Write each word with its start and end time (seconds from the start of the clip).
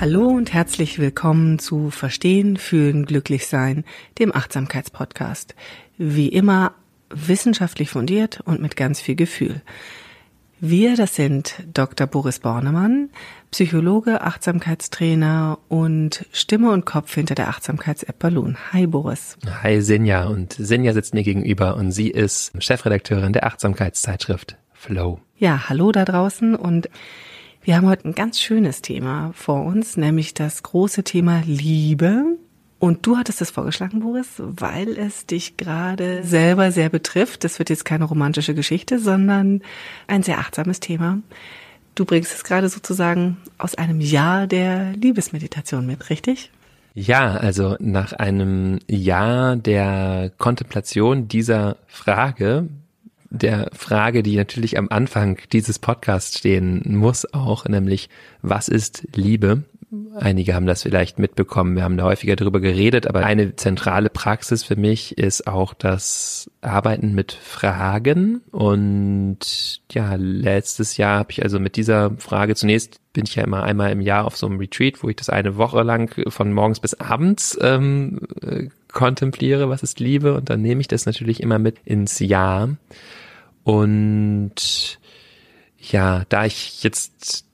Hallo 0.00 0.28
und 0.28 0.52
herzlich 0.52 1.00
willkommen 1.00 1.58
zu 1.58 1.90
Verstehen, 1.90 2.56
Fühlen, 2.56 3.04
Glücklich 3.04 3.48
Sein, 3.48 3.84
dem 4.20 4.32
Achtsamkeitspodcast. 4.32 5.56
Wie 5.96 6.28
immer 6.28 6.70
wissenschaftlich 7.10 7.90
fundiert 7.90 8.40
und 8.44 8.62
mit 8.62 8.76
ganz 8.76 9.00
viel 9.00 9.16
Gefühl. 9.16 9.60
Wir, 10.60 10.94
das 10.94 11.16
sind 11.16 11.64
Dr. 11.74 12.06
Boris 12.06 12.38
Bornemann, 12.38 13.10
Psychologe, 13.50 14.20
Achtsamkeitstrainer 14.20 15.58
und 15.66 16.26
Stimme 16.30 16.70
und 16.70 16.86
Kopf 16.86 17.12
hinter 17.12 17.34
der 17.34 17.48
Achtsamkeits-App 17.48 18.20
Balloon. 18.20 18.56
Hi 18.72 18.86
Boris. 18.86 19.36
Hi 19.64 19.80
Sinja 19.80 20.28
und 20.28 20.52
Sinja 20.52 20.92
sitzt 20.92 21.12
mir 21.12 21.24
gegenüber 21.24 21.74
und 21.74 21.90
sie 21.90 22.08
ist 22.08 22.52
Chefredakteurin 22.62 23.32
der 23.32 23.46
Achtsamkeitszeitschrift 23.46 24.58
Flow. 24.72 25.18
Ja, 25.36 25.68
hallo 25.68 25.90
da 25.90 26.04
draußen 26.04 26.54
und 26.54 26.88
wir 27.68 27.76
haben 27.76 27.86
heute 27.86 28.08
ein 28.08 28.14
ganz 28.14 28.40
schönes 28.40 28.80
Thema 28.80 29.30
vor 29.34 29.62
uns, 29.62 29.98
nämlich 29.98 30.32
das 30.32 30.62
große 30.62 31.04
Thema 31.04 31.42
Liebe. 31.44 32.24
Und 32.78 33.04
du 33.04 33.18
hattest 33.18 33.42
es 33.42 33.50
vorgeschlagen, 33.50 34.00
Boris, 34.00 34.26
weil 34.38 34.96
es 34.96 35.26
dich 35.26 35.58
gerade 35.58 36.22
selber 36.22 36.72
sehr 36.72 36.88
betrifft. 36.88 37.44
Das 37.44 37.58
wird 37.58 37.68
jetzt 37.68 37.84
keine 37.84 38.06
romantische 38.06 38.54
Geschichte, 38.54 38.98
sondern 38.98 39.60
ein 40.06 40.22
sehr 40.22 40.38
achtsames 40.38 40.80
Thema. 40.80 41.18
Du 41.94 42.06
bringst 42.06 42.32
es 42.32 42.42
gerade 42.42 42.70
sozusagen 42.70 43.36
aus 43.58 43.74
einem 43.74 44.00
Jahr 44.00 44.46
der 44.46 44.94
Liebesmeditation 44.94 45.84
mit, 45.84 46.08
richtig? 46.08 46.50
Ja, 46.94 47.32
also 47.34 47.76
nach 47.80 48.14
einem 48.14 48.78
Jahr 48.88 49.56
der 49.56 50.32
Kontemplation 50.38 51.28
dieser 51.28 51.76
Frage 51.86 52.66
der 53.30 53.70
Frage, 53.72 54.22
die 54.22 54.36
natürlich 54.36 54.78
am 54.78 54.88
Anfang 54.90 55.38
dieses 55.52 55.78
Podcasts 55.78 56.38
stehen 56.38 56.82
muss 56.86 57.32
auch, 57.32 57.66
nämlich 57.66 58.08
was 58.42 58.68
ist 58.68 59.06
Liebe? 59.14 59.64
Einige 60.16 60.54
haben 60.54 60.66
das 60.66 60.82
vielleicht 60.82 61.18
mitbekommen, 61.18 61.74
wir 61.74 61.82
haben 61.82 61.96
da 61.96 62.04
häufiger 62.04 62.36
darüber 62.36 62.60
geredet, 62.60 63.06
aber 63.06 63.24
eine 63.24 63.56
zentrale 63.56 64.10
Praxis 64.10 64.62
für 64.62 64.76
mich 64.76 65.16
ist 65.16 65.46
auch 65.46 65.72
das 65.72 66.50
Arbeiten 66.60 67.14
mit 67.14 67.32
Fragen. 67.32 68.42
Und 68.50 69.80
ja, 69.90 70.14
letztes 70.16 70.98
Jahr 70.98 71.20
habe 71.20 71.32
ich 71.32 71.42
also 71.42 71.58
mit 71.58 71.76
dieser 71.76 72.10
Frage 72.18 72.54
zunächst 72.54 73.00
bin 73.14 73.24
ich 73.24 73.36
ja 73.36 73.44
immer 73.44 73.62
einmal 73.62 73.90
im 73.90 74.02
Jahr 74.02 74.26
auf 74.26 74.36
so 74.36 74.46
einem 74.46 74.58
Retreat, 74.58 75.02
wo 75.02 75.08
ich 75.08 75.16
das 75.16 75.30
eine 75.30 75.56
Woche 75.56 75.82
lang 75.82 76.14
von 76.28 76.52
morgens 76.52 76.80
bis 76.80 76.94
abends 76.94 77.58
ähm, 77.60 78.20
äh, 78.42 78.68
kontempliere, 78.92 79.70
was 79.70 79.82
ist 79.82 80.00
Liebe, 80.00 80.34
und 80.34 80.50
dann 80.50 80.60
nehme 80.60 80.80
ich 80.80 80.88
das 80.88 81.06
natürlich 81.06 81.42
immer 81.42 81.58
mit 81.58 81.78
ins 81.84 82.18
Jahr. 82.18 82.76
Und 83.68 84.98
ja, 85.78 86.24
da 86.30 86.46
ich 86.46 86.82
jetzt 86.82 87.44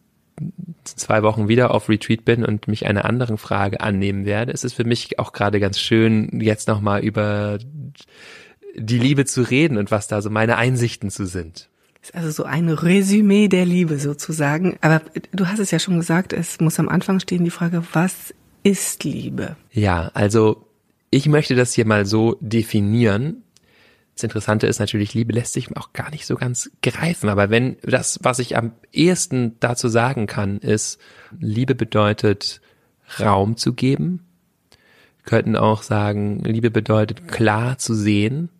zwei 0.84 1.24
Wochen 1.24 1.48
wieder 1.48 1.72
auf 1.72 1.88
Retreat 1.88 2.24
bin 2.24 2.44
und 2.44 2.68
mich 2.68 2.86
einer 2.86 3.04
anderen 3.04 3.36
Frage 3.36 3.80
annehmen 3.80 4.24
werde, 4.24 4.52
ist 4.52 4.64
es 4.64 4.74
für 4.74 4.84
mich 4.84 5.18
auch 5.18 5.32
gerade 5.32 5.58
ganz 5.58 5.80
schön, 5.80 6.40
jetzt 6.40 6.68
nochmal 6.68 7.02
über 7.02 7.58
die 8.76 8.98
Liebe 9.00 9.24
zu 9.24 9.42
reden 9.42 9.76
und 9.76 9.90
was 9.90 10.06
da 10.06 10.22
so 10.22 10.30
meine 10.30 10.56
Einsichten 10.56 11.10
zu 11.10 11.26
sind. 11.26 11.68
Ist 12.00 12.14
also 12.14 12.30
so 12.30 12.44
ein 12.44 12.68
Resümee 12.68 13.48
der 13.48 13.66
Liebe 13.66 13.98
sozusagen. 13.98 14.76
Aber 14.82 15.02
du 15.32 15.48
hast 15.48 15.58
es 15.58 15.72
ja 15.72 15.80
schon 15.80 15.96
gesagt, 15.96 16.32
es 16.32 16.60
muss 16.60 16.78
am 16.78 16.88
Anfang 16.88 17.18
stehen 17.18 17.42
die 17.42 17.50
Frage, 17.50 17.82
was 17.92 18.32
ist 18.62 19.02
Liebe? 19.02 19.56
Ja, 19.72 20.12
also 20.14 20.64
ich 21.10 21.26
möchte 21.26 21.56
das 21.56 21.74
hier 21.74 21.86
mal 21.86 22.06
so 22.06 22.36
definieren, 22.40 23.42
das 24.14 24.22
Interessante 24.22 24.68
ist 24.68 24.78
natürlich, 24.78 25.14
Liebe 25.14 25.32
lässt 25.32 25.54
sich 25.54 25.76
auch 25.76 25.92
gar 25.92 26.10
nicht 26.10 26.24
so 26.24 26.36
ganz 26.36 26.70
greifen. 26.82 27.28
Aber 27.28 27.50
wenn 27.50 27.76
das, 27.82 28.20
was 28.22 28.38
ich 28.38 28.56
am 28.56 28.72
ehesten 28.92 29.56
dazu 29.58 29.88
sagen 29.88 30.26
kann, 30.26 30.58
ist, 30.58 31.00
Liebe 31.38 31.74
bedeutet 31.74 32.60
Raum 33.18 33.56
zu 33.56 33.74
geben. 33.74 34.24
Wir 35.18 35.24
könnten 35.24 35.56
auch 35.56 35.82
sagen, 35.82 36.40
Liebe 36.44 36.70
bedeutet 36.70 37.26
klar 37.26 37.76
zu 37.78 37.94
sehen. 37.94 38.50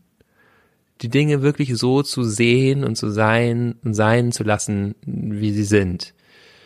Die 1.02 1.08
Dinge 1.08 1.42
wirklich 1.42 1.76
so 1.76 2.02
zu 2.02 2.24
sehen 2.24 2.82
und 2.82 2.96
zu 2.96 3.10
sein 3.10 3.76
und 3.84 3.94
sein 3.94 4.32
zu 4.32 4.42
lassen, 4.42 4.96
wie 5.04 5.52
sie 5.52 5.64
sind. 5.64 6.14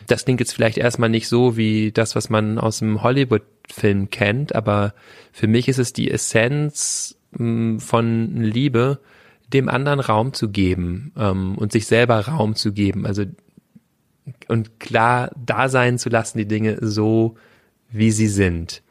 Das 0.06 0.24
klingt 0.24 0.40
jetzt 0.40 0.52
vielleicht 0.52 0.78
erstmal 0.78 1.10
nicht 1.10 1.28
so 1.28 1.58
wie 1.58 1.92
das, 1.92 2.16
was 2.16 2.30
man 2.30 2.58
aus 2.58 2.78
dem 2.78 3.02
Hollywood-Film 3.02 4.08
kennt, 4.08 4.54
aber 4.54 4.94
für 5.32 5.46
mich 5.46 5.68
ist 5.68 5.78
es 5.78 5.92
die 5.92 6.10
Essenz 6.10 7.17
von 7.80 8.36
Liebe, 8.36 9.00
dem 9.52 9.68
anderen 9.68 10.00
Raum 10.00 10.34
zu 10.34 10.50
geben 10.50 11.12
ähm, 11.16 11.56
und 11.56 11.72
sich 11.72 11.86
selber 11.86 12.20
Raum 12.20 12.54
zu 12.54 12.72
geben. 12.72 13.06
Also 13.06 13.24
und 14.48 14.78
klar 14.78 15.30
da 15.36 15.68
sein 15.68 15.98
zu 15.98 16.08
lassen, 16.08 16.38
die 16.38 16.48
Dinge 16.48 16.78
so, 16.80 17.36
wie 17.90 18.10
sie 18.10 18.28
sind. 18.28 18.82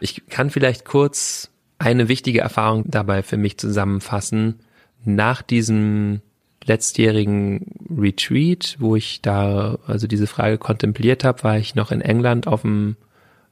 Ich 0.00 0.26
kann 0.28 0.50
vielleicht 0.50 0.84
kurz 0.84 1.50
eine 1.78 2.08
wichtige 2.08 2.40
Erfahrung 2.40 2.84
dabei 2.86 3.22
für 3.22 3.36
mich 3.36 3.58
zusammenfassen. 3.58 4.60
Nach 5.04 5.42
diesem 5.42 6.20
letztjährigen 6.64 7.72
Retreat, 7.90 8.76
wo 8.78 8.94
ich 8.94 9.20
da 9.20 9.78
also 9.86 10.06
diese 10.06 10.28
Frage 10.28 10.58
kontempliert 10.58 11.24
habe, 11.24 11.42
war 11.42 11.58
ich 11.58 11.74
noch 11.74 11.90
in 11.90 12.00
England 12.00 12.46
auf 12.46 12.62
dem 12.62 12.96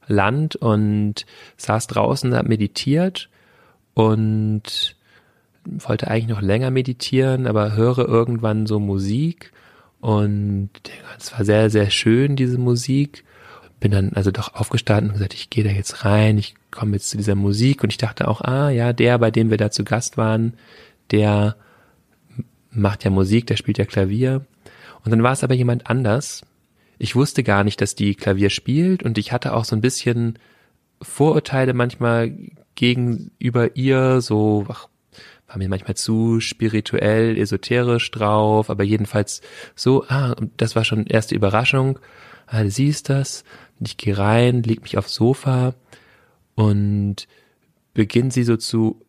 Land 0.07 0.55
und 0.55 1.25
saß 1.57 1.87
draußen, 1.87 2.33
habe 2.35 2.47
meditiert 2.47 3.29
und 3.93 4.95
wollte 5.65 6.07
eigentlich 6.07 6.27
noch 6.27 6.41
länger 6.41 6.71
meditieren, 6.71 7.47
aber 7.47 7.75
höre 7.75 7.99
irgendwann 7.99 8.65
so 8.65 8.79
Musik 8.79 9.51
und 9.99 10.69
es 11.17 11.31
war 11.31 11.45
sehr, 11.45 11.69
sehr 11.69 11.89
schön, 11.91 12.35
diese 12.35 12.57
Musik. 12.57 13.23
Bin 13.79 13.91
dann 13.91 14.13
also 14.13 14.31
doch 14.31 14.55
aufgestanden 14.55 15.09
und 15.09 15.13
gesagt, 15.13 15.33
ich 15.33 15.49
gehe 15.49 15.63
da 15.63 15.69
jetzt 15.69 16.05
rein, 16.05 16.37
ich 16.37 16.55
komme 16.71 16.93
jetzt 16.93 17.09
zu 17.09 17.17
dieser 17.17 17.35
Musik 17.35 17.83
und 17.83 17.91
ich 17.91 17.97
dachte 17.97 18.27
auch, 18.27 18.41
ah 18.41 18.69
ja, 18.69 18.93
der, 18.93 19.17
bei 19.19 19.31
dem 19.31 19.49
wir 19.49 19.57
da 19.57 19.71
zu 19.71 19.83
Gast 19.83 20.17
waren, 20.17 20.53
der 21.11 21.55
macht 22.71 23.03
ja 23.03 23.11
Musik, 23.11 23.47
der 23.47 23.57
spielt 23.57 23.77
ja 23.77 23.85
Klavier. 23.85 24.45
Und 25.03 25.11
dann 25.11 25.23
war 25.23 25.33
es 25.33 25.43
aber 25.43 25.53
jemand 25.53 25.89
anders. 25.89 26.43
Ich 26.97 27.15
wusste 27.15 27.43
gar 27.43 27.63
nicht, 27.63 27.81
dass 27.81 27.95
die 27.95 28.15
Klavier 28.15 28.49
spielt 28.49 29.03
und 29.03 29.17
ich 29.17 29.31
hatte 29.31 29.53
auch 29.53 29.65
so 29.65 29.75
ein 29.75 29.81
bisschen 29.81 30.37
Vorurteile 31.01 31.73
manchmal 31.73 32.33
gegenüber 32.75 33.75
ihr, 33.75 34.21
so, 34.21 34.65
ach, 34.69 34.87
war 35.47 35.57
mir 35.57 35.69
manchmal 35.69 35.95
zu 35.95 36.39
spirituell, 36.39 37.37
esoterisch 37.37 38.09
drauf, 38.11 38.69
aber 38.69 38.83
jedenfalls 38.83 39.41
so, 39.75 40.05
ah, 40.07 40.35
das 40.57 40.75
war 40.75 40.85
schon 40.85 41.05
erste 41.05 41.35
Überraschung. 41.35 41.99
Ah, 42.47 42.63
du 42.63 42.71
siehst 42.71 43.09
das, 43.09 43.43
ich 43.79 43.97
gehe 43.97 44.17
rein, 44.17 44.63
leg 44.63 44.81
mich 44.81 44.97
aufs 44.97 45.15
Sofa 45.15 45.75
und 46.55 47.27
beginnt 47.93 48.33
sie 48.33 48.43
so 48.43 48.57
zu, 48.57 49.01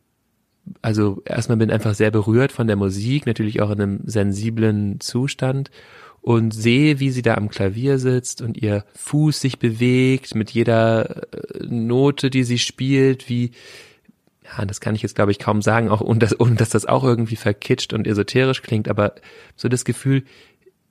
also 0.81 1.23
erstmal 1.25 1.59
bin 1.59 1.71
einfach 1.71 1.95
sehr 1.95 2.11
berührt 2.11 2.53
von 2.53 2.67
der 2.67 2.77
Musik, 2.77 3.27
natürlich 3.27 3.61
auch 3.61 3.71
in 3.71 3.81
einem 3.81 4.01
sensiblen 4.05 5.01
Zustand 5.01 5.71
und 6.23 6.53
sehe, 6.55 7.01
wie 7.01 7.11
sie 7.11 7.23
da 7.23 7.35
am 7.35 7.51
Klavier 7.51 7.99
sitzt 7.99 8.41
und 8.43 8.57
ihr 8.57 8.85
Fuß 8.95 9.41
sich 9.41 9.59
bewegt 9.59 10.37
mit 10.37 10.51
jeder 10.53 11.25
äh, 11.33 11.67
Note, 11.67 12.31
die 12.31 12.45
sie 12.45 12.59
spielt, 12.59 13.29
wie, 13.29 13.51
ja, 14.45 14.65
das 14.65 14.81
kann 14.81 14.95
ich 14.95 15.03
jetzt 15.03 15.17
glaube 15.17 15.33
ich 15.33 15.41
kaum 15.41 15.63
sagen, 15.63 15.91
auch 15.91 16.01
und 16.01 16.23
das, 16.23 16.33
und 16.33 16.61
dass 16.61 16.71
das 16.71 16.87
auch 16.87 17.03
irgendwie 17.03 17.37
verkitscht 17.37 17.93
und 17.93 18.07
esoterisch 18.07 18.63
klingt, 18.63 18.89
aber 18.89 19.17
so 19.57 19.69
das 19.69 19.85
Gefühl, 19.85 20.23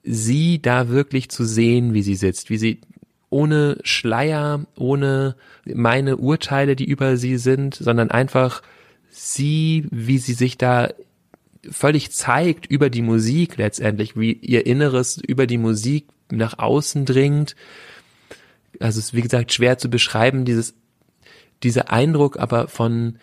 sie 0.03 0.61
da 0.61 0.89
wirklich 0.89 1.29
zu 1.29 1.45
sehen, 1.45 1.93
wie 1.93 2.03
sie 2.03 2.15
sitzt, 2.15 2.49
wie 2.49 2.57
sie 2.57 2.81
ohne 3.29 3.77
Schleier, 3.83 4.65
ohne 4.75 5.37
meine 5.65 6.17
Urteile, 6.17 6.75
die 6.75 6.85
über 6.85 7.15
sie 7.15 7.37
sind, 7.37 7.75
sondern 7.75 8.11
einfach 8.11 8.61
sie, 9.09 9.85
wie 9.91 10.17
sie 10.17 10.33
sich 10.33 10.57
da 10.57 10.89
völlig 11.69 12.11
zeigt 12.11 12.65
über 12.65 12.89
die 12.89 13.01
Musik 13.01 13.57
letztendlich, 13.57 14.17
wie 14.17 14.33
ihr 14.33 14.65
Inneres 14.65 15.17
über 15.17 15.47
die 15.47 15.57
Musik 15.57 16.07
nach 16.31 16.57
außen 16.57 17.05
dringt. 17.05 17.55
Also 18.79 18.99
es 18.99 19.05
ist 19.05 19.13
wie 19.13 19.21
gesagt 19.21 19.53
schwer 19.53 19.77
zu 19.77 19.89
beschreiben, 19.89 20.45
dieses, 20.45 20.73
dieser 21.63 21.91
Eindruck 21.91 22.39
aber 22.39 22.67
von 22.67 23.17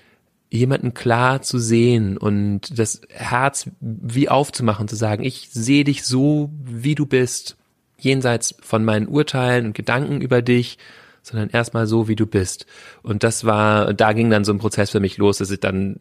jemanden 0.50 0.94
klar 0.94 1.42
zu 1.42 1.58
sehen 1.58 2.16
und 2.16 2.78
das 2.78 3.02
Herz 3.10 3.70
wie 3.80 4.28
aufzumachen, 4.28 4.88
zu 4.88 4.96
sagen, 4.96 5.24
ich 5.24 5.48
sehe 5.50 5.84
dich 5.84 6.04
so, 6.04 6.50
wie 6.64 6.94
du 6.94 7.04
bist, 7.04 7.56
jenseits 7.98 8.54
von 8.60 8.84
meinen 8.84 9.08
Urteilen 9.08 9.66
und 9.66 9.74
Gedanken 9.74 10.20
über 10.20 10.40
dich, 10.40 10.78
sondern 11.22 11.50
erstmal 11.50 11.86
so, 11.86 12.08
wie 12.08 12.16
du 12.16 12.26
bist. 12.26 12.64
Und 13.02 13.24
das 13.24 13.44
war, 13.44 13.92
da 13.92 14.12
ging 14.12 14.30
dann 14.30 14.44
so 14.44 14.52
ein 14.52 14.58
Prozess 14.58 14.90
für 14.90 15.00
mich 15.00 15.18
los, 15.18 15.38
dass 15.38 15.50
ich 15.50 15.60
dann 15.60 15.96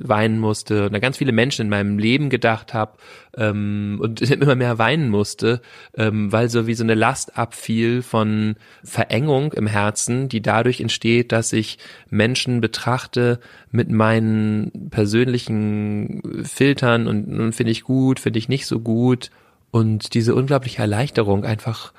weinen 0.00 0.38
musste 0.38 0.86
und 0.86 0.92
da 0.92 0.98
ganz 0.98 1.18
viele 1.18 1.32
Menschen 1.32 1.62
in 1.62 1.68
meinem 1.68 1.98
Leben 1.98 2.30
gedacht 2.30 2.74
habe 2.74 2.98
ähm, 3.36 3.98
und 4.00 4.20
immer 4.30 4.54
mehr 4.54 4.78
weinen 4.78 5.10
musste, 5.10 5.60
ähm, 5.96 6.32
weil 6.32 6.48
so 6.48 6.66
wie 6.66 6.74
so 6.74 6.84
eine 6.84 6.94
Last 6.94 7.36
abfiel 7.36 8.02
von 8.02 8.56
Verengung 8.82 9.52
im 9.52 9.66
Herzen, 9.66 10.28
die 10.28 10.40
dadurch 10.42 10.80
entsteht, 10.80 11.32
dass 11.32 11.52
ich 11.52 11.78
Menschen 12.08 12.60
betrachte 12.60 13.40
mit 13.70 13.90
meinen 13.90 14.90
persönlichen 14.90 16.44
Filtern 16.44 17.06
und, 17.06 17.38
und 17.38 17.52
finde 17.54 17.72
ich 17.72 17.84
gut, 17.84 18.20
finde 18.20 18.38
ich 18.38 18.48
nicht 18.48 18.66
so 18.66 18.80
gut 18.80 19.30
und 19.70 20.14
diese 20.14 20.34
unglaubliche 20.34 20.82
Erleichterung 20.82 21.44
einfach 21.44 21.92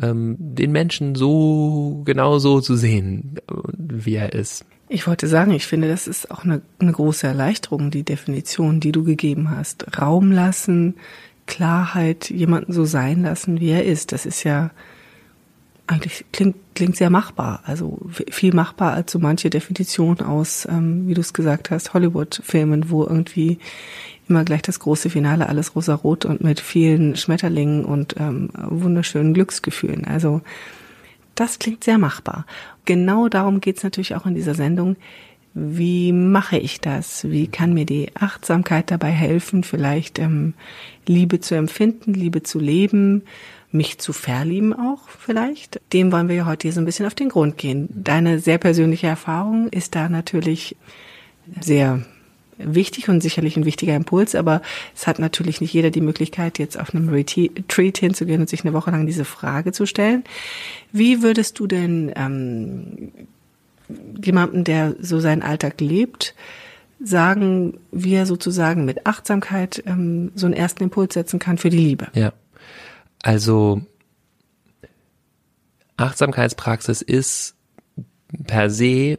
ähm, 0.00 0.36
den 0.38 0.72
Menschen 0.72 1.14
so 1.14 2.02
genau 2.04 2.38
so 2.38 2.60
zu 2.60 2.76
sehen, 2.76 3.36
wie 3.76 4.14
er 4.14 4.32
ist. 4.32 4.64
Ich 4.88 5.06
wollte 5.06 5.26
sagen, 5.26 5.50
ich 5.50 5.66
finde, 5.66 5.88
das 5.88 6.06
ist 6.06 6.30
auch 6.30 6.44
eine, 6.44 6.62
eine 6.78 6.92
große 6.92 7.26
Erleichterung, 7.26 7.90
die 7.90 8.04
Definition, 8.04 8.78
die 8.78 8.92
du 8.92 9.02
gegeben 9.02 9.50
hast. 9.50 9.98
Raum 10.00 10.30
lassen, 10.30 10.94
Klarheit, 11.46 12.30
jemanden 12.30 12.72
so 12.72 12.84
sein 12.84 13.22
lassen, 13.22 13.60
wie 13.60 13.70
er 13.70 13.84
ist. 13.84 14.12
Das 14.12 14.26
ist 14.26 14.44
ja 14.44 14.70
eigentlich 15.88 16.24
klingt, 16.32 16.56
klingt 16.74 16.96
sehr 16.96 17.10
machbar. 17.10 17.62
Also 17.64 17.98
viel 18.30 18.54
machbar 18.54 18.92
als 18.92 19.12
so 19.12 19.18
manche 19.18 19.50
Definition 19.50 20.20
aus, 20.20 20.66
ähm, 20.70 21.08
wie 21.08 21.14
du 21.14 21.20
es 21.20 21.32
gesagt 21.32 21.70
hast, 21.70 21.94
Hollywood-Filmen, 21.94 22.90
wo 22.90 23.04
irgendwie 23.04 23.58
immer 24.28 24.44
gleich 24.44 24.62
das 24.62 24.80
große 24.80 25.10
Finale, 25.10 25.48
alles 25.48 25.74
rosarot 25.76 26.24
und 26.24 26.42
mit 26.42 26.60
vielen 26.60 27.16
Schmetterlingen 27.16 27.84
und 27.84 28.16
ähm, 28.18 28.50
wunderschönen 28.56 29.34
Glücksgefühlen. 29.34 30.04
Also 30.04 30.42
das 31.36 31.58
klingt 31.58 31.84
sehr 31.84 31.98
machbar. 31.98 32.46
Genau 32.84 33.28
darum 33.28 33.60
geht's 33.60 33.84
natürlich 33.84 34.14
auch 34.14 34.26
in 34.26 34.34
dieser 34.34 34.54
Sendung. 34.54 34.96
Wie 35.54 36.12
mache 36.12 36.58
ich 36.58 36.80
das? 36.80 37.30
Wie 37.30 37.46
kann 37.46 37.72
mir 37.72 37.86
die 37.86 38.10
Achtsamkeit 38.14 38.90
dabei 38.90 39.10
helfen, 39.10 39.62
vielleicht 39.62 40.18
ähm, 40.18 40.52
Liebe 41.06 41.40
zu 41.40 41.54
empfinden, 41.54 42.12
Liebe 42.12 42.42
zu 42.42 42.58
leben, 42.58 43.22
mich 43.70 43.98
zu 43.98 44.12
verlieben 44.12 44.74
auch 44.74 45.08
vielleicht? 45.08 45.80
Dem 45.94 46.12
wollen 46.12 46.28
wir 46.28 46.36
ja 46.36 46.46
heute 46.46 46.68
hier 46.68 46.72
so 46.72 46.80
ein 46.80 46.84
bisschen 46.84 47.06
auf 47.06 47.14
den 47.14 47.30
Grund 47.30 47.56
gehen. 47.56 47.88
Deine 47.90 48.38
sehr 48.38 48.58
persönliche 48.58 49.06
Erfahrung 49.06 49.68
ist 49.68 49.94
da 49.94 50.10
natürlich 50.10 50.76
sehr 51.60 52.02
wichtig 52.58 53.08
und 53.08 53.20
sicherlich 53.20 53.56
ein 53.56 53.64
wichtiger 53.64 53.94
Impuls, 53.94 54.34
aber 54.34 54.62
es 54.94 55.06
hat 55.06 55.18
natürlich 55.18 55.60
nicht 55.60 55.72
jeder 55.72 55.90
die 55.90 56.00
Möglichkeit, 56.00 56.58
jetzt 56.58 56.78
auf 56.78 56.94
einem 56.94 57.08
Retreat 57.08 57.98
hinzugehen 57.98 58.40
und 58.40 58.48
sich 58.48 58.64
eine 58.64 58.72
Woche 58.72 58.90
lang 58.90 59.06
diese 59.06 59.24
Frage 59.24 59.72
zu 59.72 59.86
stellen. 59.86 60.24
Wie 60.92 61.22
würdest 61.22 61.58
du 61.58 61.66
denn 61.66 62.12
ähm, 62.16 63.12
jemandem, 64.22 64.64
der 64.64 64.96
so 65.00 65.20
seinen 65.20 65.42
Alltag 65.42 65.80
lebt, 65.80 66.34
sagen, 67.00 67.78
wie 67.92 68.14
er 68.14 68.26
sozusagen 68.26 68.84
mit 68.84 69.06
Achtsamkeit 69.06 69.82
ähm, 69.86 70.32
so 70.34 70.46
einen 70.46 70.54
ersten 70.54 70.84
Impuls 70.84 71.14
setzen 71.14 71.38
kann 71.38 71.58
für 71.58 71.70
die 71.70 71.78
Liebe? 71.78 72.08
Ja, 72.14 72.32
also 73.22 73.82
Achtsamkeitspraxis 75.96 77.02
ist 77.02 77.54
per 78.46 78.70
se 78.70 79.18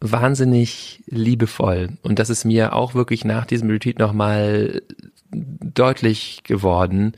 wahnsinnig 0.00 1.02
liebevoll. 1.06 1.90
Und 2.02 2.18
das 2.18 2.30
ist 2.30 2.44
mir 2.44 2.74
auch 2.74 2.94
wirklich 2.94 3.24
nach 3.24 3.46
diesem 3.46 3.70
Retreat 3.70 3.98
nochmal 3.98 4.82
deutlich 5.30 6.42
geworden, 6.44 7.12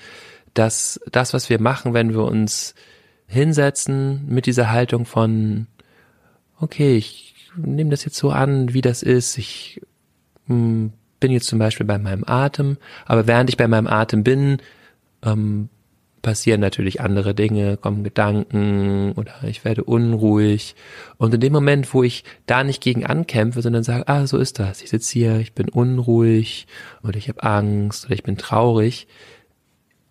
dass 0.55 1.00
das, 1.11 1.32
was 1.32 1.50
wir 1.50 1.61
machen, 1.61 1.94
wenn 1.94 2.12
wir 2.12 2.25
uns 2.25 2.75
hinsetzen 3.27 4.27
mit 4.27 4.47
dieser 4.47 4.71
Haltung 4.71 5.05
von, 5.05 5.67
okay, 6.59 6.97
ich 6.97 7.35
nehme 7.56 7.91
das 7.91 8.05
jetzt 8.05 8.17
so 8.17 8.31
an, 8.31 8.75
wie 8.75 8.81
das 8.81 9.03
ist, 9.03 9.38
ich 9.38 9.81
hm, 10.47 10.93
bin 11.21 11.31
jetzt 11.31 11.47
zum 11.47 11.59
Beispiel 11.59 11.87
bei 11.87 11.99
meinem 11.99 12.25
Atem, 12.26 12.79
aber 13.06 13.26
während 13.26 13.50
ich 13.50 13.56
bei 13.56 13.69
meinem 13.69 13.87
Atem 13.87 14.25
bin, 14.25 14.59
ähm, 15.23 15.69
passieren 16.23 16.61
natürlich 16.61 17.01
andere 17.01 17.35
Dinge, 17.35 17.77
kommen 17.77 18.05
Gedanken 18.05 19.13
oder 19.13 19.35
ich 19.45 19.65
werde 19.65 19.85
unruhig. 19.85 20.75
Und 21.17 21.35
in 21.35 21.41
dem 21.41 21.53
Moment, 21.53 21.93
wo 21.95 22.03
ich 22.03 22.25
da 22.47 22.65
nicht 22.65 22.83
gegen 22.83 23.07
ankämpfe, 23.07 23.63
sondern 23.63 23.83
sage, 23.83 24.09
ah, 24.09 24.27
so 24.27 24.39
ist 24.39 24.59
das, 24.59 24.83
ich 24.83 24.91
sitze 24.91 25.13
hier, 25.13 25.37
ich 25.39 25.55
bin 25.55 25.69
unruhig 25.69 26.67
oder 27.03 27.17
ich 27.17 27.29
habe 27.29 27.43
Angst 27.43 28.07
oder 28.07 28.15
ich 28.15 28.23
bin 28.23 28.37
traurig, 28.37 29.07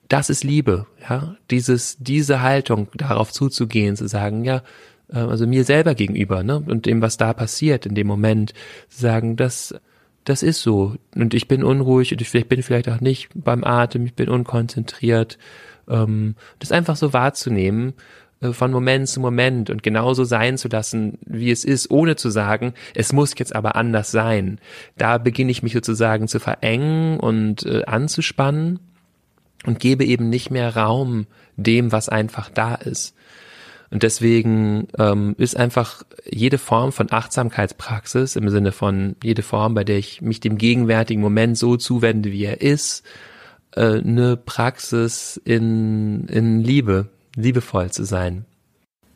das 0.07 0.31
ist 0.31 0.43
Liebe, 0.43 0.87
ja, 1.07 1.35
dieses, 1.51 1.97
diese 1.99 2.41
Haltung, 2.41 2.87
darauf 2.95 3.31
zuzugehen, 3.31 3.95
zu 3.95 4.07
sagen, 4.07 4.43
ja, 4.43 4.63
äh, 5.09 5.19
also 5.19 5.45
mir 5.45 5.63
selber 5.63 5.93
gegenüber, 5.93 6.43
ne, 6.43 6.59
und 6.59 6.87
dem, 6.87 7.01
was 7.01 7.17
da 7.17 7.33
passiert 7.33 7.85
in 7.85 7.93
dem 7.93 8.07
Moment, 8.07 8.53
zu 8.89 9.01
sagen, 9.01 9.35
das, 9.35 9.75
das 10.23 10.43
ist 10.43 10.61
so. 10.61 10.95
Und 11.15 11.33
ich 11.33 11.47
bin 11.47 11.63
unruhig 11.63 12.11
und 12.11 12.21
ich 12.21 12.47
bin 12.47 12.63
vielleicht 12.63 12.89
auch 12.89 13.01
nicht 13.01 13.29
beim 13.35 13.63
Atem, 13.63 14.05
ich 14.05 14.15
bin 14.15 14.29
unkonzentriert 14.29 15.37
ähm, 15.89 16.35
das 16.59 16.71
einfach 16.71 16.95
so 16.95 17.13
wahrzunehmen, 17.13 17.93
äh, 18.41 18.53
von 18.53 18.71
Moment 18.71 19.07
zu 19.07 19.19
Moment 19.19 19.69
und 19.69 19.83
genauso 19.83 20.23
sein 20.23 20.57
zu 20.57 20.67
lassen, 20.67 21.17
wie 21.25 21.51
es 21.51 21.63
ist, 21.63 21.91
ohne 21.91 22.15
zu 22.15 22.29
sagen, 22.29 22.73
es 22.95 23.13
muss 23.13 23.33
jetzt 23.37 23.55
aber 23.55 23.75
anders 23.75 24.11
sein. 24.11 24.59
Da 24.97 25.17
beginne 25.17 25.51
ich 25.51 25.63
mich 25.63 25.73
sozusagen 25.73 26.27
zu 26.27 26.39
verengen 26.39 27.19
und 27.19 27.65
äh, 27.65 27.83
anzuspannen 27.85 28.79
und 29.65 29.79
gebe 29.79 30.05
eben 30.05 30.29
nicht 30.29 30.51
mehr 30.51 30.75
Raum 30.75 31.27
dem, 31.57 31.91
was 31.91 32.09
einfach 32.09 32.49
da 32.49 32.75
ist. 32.75 33.15
Und 33.91 34.03
deswegen 34.03 34.87
ähm, 34.99 35.35
ist 35.39 35.57
einfach 35.57 36.03
jede 36.29 36.59
Form 36.59 36.91
von 36.91 37.11
Achtsamkeitspraxis 37.11 38.35
im 38.35 38.49
Sinne 38.49 38.71
von 38.71 39.15
jede 39.23 39.41
Form, 39.41 39.73
bei 39.73 39.83
der 39.83 39.97
ich 39.97 40.21
mich 40.21 40.39
dem 40.39 40.59
gegenwärtigen 40.59 41.21
Moment 41.21 41.57
so 41.57 41.75
zuwende, 41.75 42.31
wie 42.31 42.45
er 42.45 42.61
ist, 42.61 43.03
äh, 43.75 43.99
eine 43.99 44.37
Praxis 44.37 45.39
in, 45.43 46.27
in 46.27 46.61
Liebe, 46.61 47.09
liebevoll 47.35 47.91
zu 47.91 48.03
sein. 48.03 48.45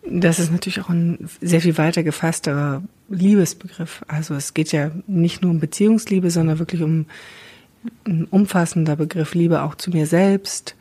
Das 0.10 0.40
ist 0.40 0.52
natürlich 0.52 0.82
auch 0.82 0.90
ein 0.90 1.30
sehr 1.42 1.62
viel 1.62 1.78
weiter 1.78 2.04
gefasster 2.04 2.84
Liebesbegriff. 3.10 4.04
Also 4.08 4.36
es 4.36 4.54
geht 4.54 4.72
ja 4.72 4.92
nicht 5.08 5.42
nur 5.42 5.52
um 5.52 5.60
Beziehungsliebe, 5.60 6.30
sondern 6.30 6.60
wirklich 6.60 6.82
um 6.82 7.06
ein 8.06 8.26
umfassender 8.26 8.96
Begriff 8.96 9.34
Liebe 9.34 9.62
auch 9.62 9.76
zu 9.76 9.92
mir 9.92 10.06
selbst, 10.06 10.76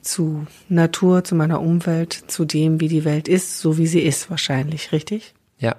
zu 0.00 0.46
Natur, 0.68 1.24
zu 1.24 1.34
meiner 1.34 1.60
Umwelt, 1.60 2.12
zu 2.12 2.44
dem, 2.44 2.80
wie 2.80 2.88
die 2.88 3.04
Welt 3.04 3.28
ist, 3.28 3.58
so 3.58 3.78
wie 3.78 3.86
sie 3.86 4.00
ist 4.00 4.30
wahrscheinlich, 4.30 4.92
richtig? 4.92 5.34
Ja. 5.58 5.76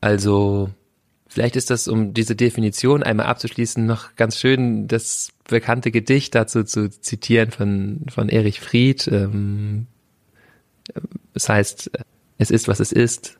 Also 0.00 0.70
Vielleicht 1.34 1.56
ist 1.56 1.68
das, 1.70 1.88
um 1.88 2.14
diese 2.14 2.36
Definition 2.36 3.02
einmal 3.02 3.26
abzuschließen, 3.26 3.84
noch 3.84 4.14
ganz 4.14 4.38
schön, 4.38 4.86
das 4.86 5.32
bekannte 5.44 5.90
Gedicht 5.90 6.34
dazu 6.34 6.64
zu 6.64 6.88
zitieren 6.88 7.50
von, 7.50 8.06
von 8.08 8.28
Erich 8.28 8.60
Fried. 8.60 9.06
Ähm, 9.08 9.86
es 11.34 11.48
heißt, 11.48 11.90
es 12.38 12.50
ist, 12.50 12.68
was 12.68 12.80
es 12.80 12.92
ist, 12.92 13.38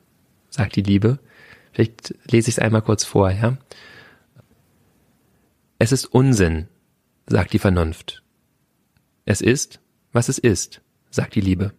sagt 0.49 0.75
die 0.75 0.81
Liebe. 0.81 1.19
Vielleicht 1.71 2.15
lese 2.31 2.49
ich 2.49 2.57
es 2.57 2.59
einmal 2.59 2.81
kurz 2.81 3.03
vor, 3.03 3.29
ja. 3.31 3.57
Es 5.77 5.91
ist 5.91 6.05
Unsinn, 6.05 6.67
sagt 7.27 7.53
die 7.53 7.59
Vernunft. 7.59 8.23
Es 9.25 9.41
ist, 9.41 9.81
was 10.13 10.29
es 10.29 10.37
ist, 10.37 10.81
sagt 11.09 11.35
die 11.35 11.41
Liebe. 11.41 11.73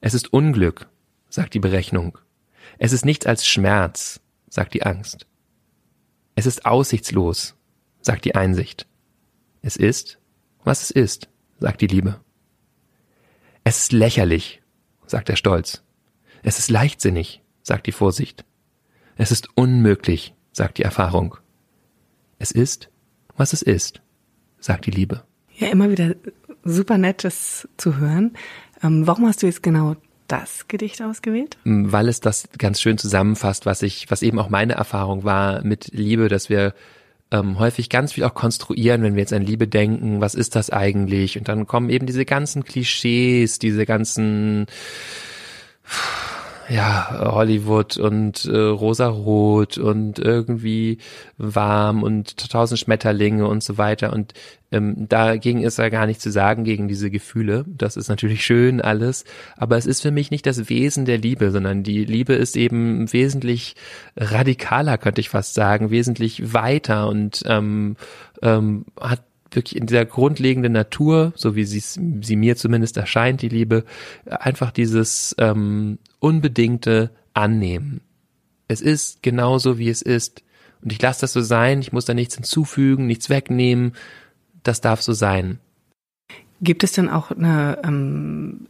Es 0.00 0.14
ist 0.14 0.32
Unglück, 0.32 0.88
sagt 1.28 1.54
die 1.54 1.58
Berechnung. 1.58 2.18
Es 2.78 2.92
ist 2.92 3.04
nichts 3.04 3.26
als 3.26 3.46
Schmerz, 3.46 4.20
sagt 4.48 4.74
die 4.74 4.84
Angst. 4.84 5.26
Es 6.36 6.46
ist 6.46 6.64
aussichtslos, 6.64 7.57
sagt 8.08 8.24
die 8.24 8.34
Einsicht. 8.34 8.86
Es 9.60 9.76
ist, 9.76 10.18
was 10.64 10.80
es 10.80 10.90
ist, 10.90 11.28
sagt 11.60 11.82
die 11.82 11.86
Liebe. 11.86 12.18
Es 13.64 13.80
ist 13.80 13.92
lächerlich, 13.92 14.62
sagt 15.06 15.28
der 15.28 15.36
Stolz. 15.36 15.82
Es 16.42 16.58
ist 16.58 16.70
leichtsinnig, 16.70 17.42
sagt 17.62 17.86
die 17.86 17.92
Vorsicht. 17.92 18.46
Es 19.18 19.30
ist 19.30 19.50
unmöglich, 19.56 20.32
sagt 20.52 20.78
die 20.78 20.84
Erfahrung. 20.84 21.36
Es 22.38 22.50
ist, 22.50 22.88
was 23.36 23.52
es 23.52 23.60
ist, 23.60 24.00
sagt 24.58 24.86
die 24.86 24.90
Liebe. 24.90 25.24
Ja, 25.58 25.68
immer 25.68 25.90
wieder 25.90 26.14
super 26.64 26.96
nett, 26.96 27.24
das 27.24 27.68
zu 27.76 27.98
hören. 27.98 28.38
Ähm, 28.82 29.06
warum 29.06 29.26
hast 29.26 29.42
du 29.42 29.46
jetzt 29.48 29.62
genau 29.62 29.96
das 30.28 30.66
Gedicht 30.66 31.02
ausgewählt? 31.02 31.58
Weil 31.64 32.08
es 32.08 32.20
das 32.20 32.48
ganz 32.56 32.80
schön 32.80 32.96
zusammenfasst, 32.96 33.66
was 33.66 33.82
ich, 33.82 34.10
was 34.10 34.22
eben 34.22 34.38
auch 34.38 34.48
meine 34.48 34.76
Erfahrung 34.76 35.24
war 35.24 35.62
mit 35.62 35.88
Liebe, 35.92 36.28
dass 36.28 36.48
wir 36.48 36.72
ähm, 37.30 37.58
häufig 37.58 37.90
ganz 37.90 38.12
viel 38.12 38.24
auch 38.24 38.34
konstruieren, 38.34 39.02
wenn 39.02 39.14
wir 39.14 39.20
jetzt 39.20 39.32
an 39.32 39.42
Liebe 39.42 39.68
denken, 39.68 40.20
was 40.20 40.34
ist 40.34 40.56
das 40.56 40.70
eigentlich? 40.70 41.38
Und 41.38 41.48
dann 41.48 41.66
kommen 41.66 41.90
eben 41.90 42.06
diese 42.06 42.24
ganzen 42.24 42.64
Klischees, 42.64 43.58
diese 43.58 43.84
ganzen 43.86 44.66
ja, 46.68 47.32
Hollywood 47.32 47.96
und 47.96 48.44
äh, 48.44 48.56
rosarot 48.56 49.78
und 49.78 50.18
irgendwie 50.18 50.98
warm 51.38 52.02
und 52.02 52.50
tausend 52.50 52.78
Schmetterlinge 52.78 53.46
und 53.46 53.62
so 53.62 53.78
weiter. 53.78 54.12
Und 54.12 54.34
ähm, 54.70 55.08
dagegen 55.08 55.62
ist 55.62 55.78
ja 55.78 55.88
gar 55.88 56.06
nicht 56.06 56.20
zu 56.20 56.30
sagen, 56.30 56.64
gegen 56.64 56.88
diese 56.88 57.10
Gefühle. 57.10 57.64
Das 57.66 57.96
ist 57.96 58.08
natürlich 58.08 58.44
schön 58.44 58.82
alles, 58.82 59.24
aber 59.56 59.78
es 59.78 59.86
ist 59.86 60.02
für 60.02 60.10
mich 60.10 60.30
nicht 60.30 60.44
das 60.44 60.68
Wesen 60.68 61.06
der 61.06 61.18
Liebe, 61.18 61.50
sondern 61.50 61.82
die 61.82 62.04
Liebe 62.04 62.34
ist 62.34 62.56
eben 62.56 63.10
wesentlich 63.12 63.74
radikaler, 64.16 64.98
könnte 64.98 65.22
ich 65.22 65.30
fast 65.30 65.54
sagen, 65.54 65.90
wesentlich 65.90 66.52
weiter 66.52 67.08
und 67.08 67.42
ähm, 67.46 67.96
ähm, 68.42 68.84
hat 69.00 69.22
wirklich 69.58 69.76
in 69.76 69.86
dieser 69.86 70.06
grundlegenden 70.06 70.72
Natur, 70.72 71.32
so 71.36 71.54
wie 71.56 71.64
sie, 71.64 71.80
sie 71.80 72.36
mir 72.36 72.56
zumindest 72.56 72.96
erscheint, 72.96 73.42
die 73.42 73.48
Liebe, 73.48 73.84
einfach 74.24 74.70
dieses 74.70 75.34
ähm, 75.38 75.98
unbedingte 76.20 77.10
Annehmen. 77.34 78.00
Es 78.68 78.80
ist 78.80 79.22
genauso, 79.22 79.78
wie 79.78 79.88
es 79.88 80.02
ist. 80.02 80.42
Und 80.82 80.92
ich 80.92 81.02
lasse 81.02 81.22
das 81.22 81.32
so 81.32 81.40
sein, 81.40 81.80
ich 81.80 81.92
muss 81.92 82.04
da 82.04 82.14
nichts 82.14 82.36
hinzufügen, 82.36 83.06
nichts 83.06 83.28
wegnehmen. 83.30 83.92
Das 84.62 84.80
darf 84.80 85.02
so 85.02 85.12
sein. 85.12 85.58
Gibt 86.60 86.84
es 86.84 86.92
denn 86.92 87.08
auch 87.08 87.30
eine 87.30 87.78
ähm, 87.84 88.66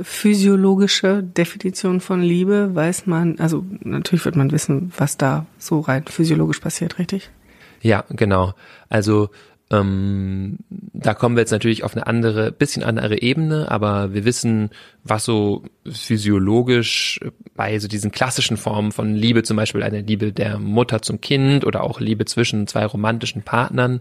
physiologische 0.00 1.22
Definition 1.22 2.00
von 2.00 2.22
Liebe? 2.22 2.74
Weiß 2.74 3.06
man, 3.06 3.38
also 3.38 3.64
natürlich 3.82 4.24
wird 4.24 4.36
man 4.36 4.52
wissen, 4.52 4.92
was 4.96 5.16
da 5.16 5.46
so 5.58 5.80
rein 5.80 6.04
physiologisch 6.06 6.60
passiert, 6.60 6.98
richtig? 6.98 7.30
Ja, 7.82 8.04
genau. 8.10 8.54
Also 8.88 9.30
ähm, 9.72 10.58
da 10.68 11.14
kommen 11.14 11.36
wir 11.36 11.42
jetzt 11.42 11.52
natürlich 11.52 11.84
auf 11.84 11.94
eine 11.94 12.08
andere, 12.08 12.50
bisschen 12.50 12.82
andere 12.82 13.22
Ebene, 13.22 13.70
aber 13.70 14.12
wir 14.12 14.24
wissen, 14.24 14.70
was 15.04 15.24
so 15.24 15.62
physiologisch 15.88 17.20
bei 17.54 17.78
so 17.78 17.86
diesen 17.86 18.10
klassischen 18.10 18.56
Formen 18.56 18.90
von 18.90 19.14
Liebe, 19.14 19.44
zum 19.44 19.56
Beispiel 19.56 19.84
eine 19.84 20.00
Liebe 20.00 20.32
der 20.32 20.58
Mutter 20.58 21.02
zum 21.02 21.20
Kind 21.20 21.64
oder 21.64 21.84
auch 21.84 22.00
Liebe 22.00 22.24
zwischen 22.24 22.66
zwei 22.66 22.84
romantischen 22.84 23.42
Partnern, 23.42 24.00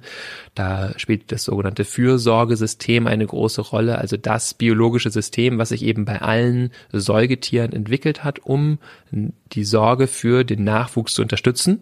da 0.55 0.97
spielt 0.97 1.31
das 1.31 1.43
sogenannte 1.43 1.85
Fürsorgesystem 1.85 3.05
eine 3.05 3.27
große 3.27 3.61
Rolle, 3.61 3.99
also 3.99 4.17
das 4.17 4.55
biologische 4.55 5.11
System, 5.11 5.59
was 5.59 5.69
sich 5.69 5.83
eben 5.83 6.03
bei 6.03 6.19
allen 6.19 6.71
Säugetieren 6.91 7.73
entwickelt 7.73 8.23
hat, 8.23 8.39
um 8.39 8.79
die 9.11 9.63
Sorge 9.63 10.07
für 10.07 10.43
den 10.43 10.63
Nachwuchs 10.63 11.13
zu 11.13 11.21
unterstützen. 11.21 11.81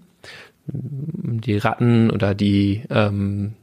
Die 0.70 1.58
Ratten 1.58 2.12
oder 2.12 2.36
die 2.36 2.84
ähm, 2.89 3.53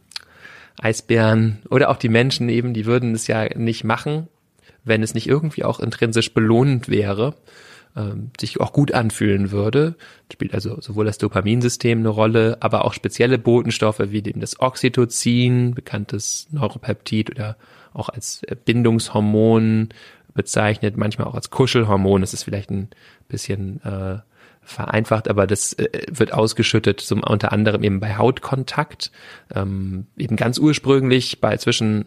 Eisbären 0.81 1.63
oder 1.71 1.91
auch 1.91 1.97
die 1.97 2.09
Menschen 2.09 2.49
eben, 2.49 2.75
die 2.75 2.87
würden 2.87 3.15
es 3.15 3.27
ja 3.27 3.57
nicht 3.57 3.85
machen, 3.85 4.29
wenn 4.85 5.03
es 5.03 5.15
nicht 5.15 5.29
irgendwie 5.29 5.65
auch 5.65 5.81
intrinsisch 5.81 6.35
belohnend 6.35 6.89
wäre, 6.89 7.35
ähm, 7.97 8.31
sich 8.39 8.61
auch 8.61 8.73
gut 8.73 8.93
anfühlen 8.93 9.51
würde. 9.51 9.95
Spielt 10.33 10.53
also 10.53 10.81
sowohl 10.81 11.05
das 11.05 11.19
Dopaminsystem 11.19 12.01
eine 12.01 12.09
Rolle, 12.09 12.59
aber 12.61 12.85
auch 12.85 12.93
spezielle 12.93 13.39
Botenstoffe 13.39 14.01
wie 14.01 14.19
eben 14.19 14.41
das 14.41 14.61
Oxytocin, 14.61 15.75
bekanntes 15.75 16.49
Neuropeptid 16.51 17.31
oder 17.31 17.57
auch 17.93 18.09
als 18.09 18.43
Bindungshormon 18.65 19.91
bezeichnet, 20.35 20.97
manchmal 20.97 21.29
auch 21.29 21.35
als 21.35 21.51
Kuschelhormon. 21.51 22.21
Das 22.21 22.35
ist 22.35 22.43
vielleicht 22.43 22.71
ein 22.71 22.89
bisschen 23.29 23.81
äh, 23.85 24.19
vereinfacht, 24.65 25.29
aber 25.29 25.47
das 25.47 25.75
äh, 25.75 25.89
wird 26.11 26.33
ausgeschüttet, 26.33 27.01
zum, 27.01 27.23
unter 27.23 27.53
anderem 27.53 27.83
eben 27.83 28.01
bei 28.01 28.17
Hautkontakt, 28.17 29.11
ähm, 29.55 30.07
eben 30.17 30.37
ganz 30.37 30.59
ursprünglich 30.59 31.41
bei 31.41 31.57
zwischen 31.57 32.07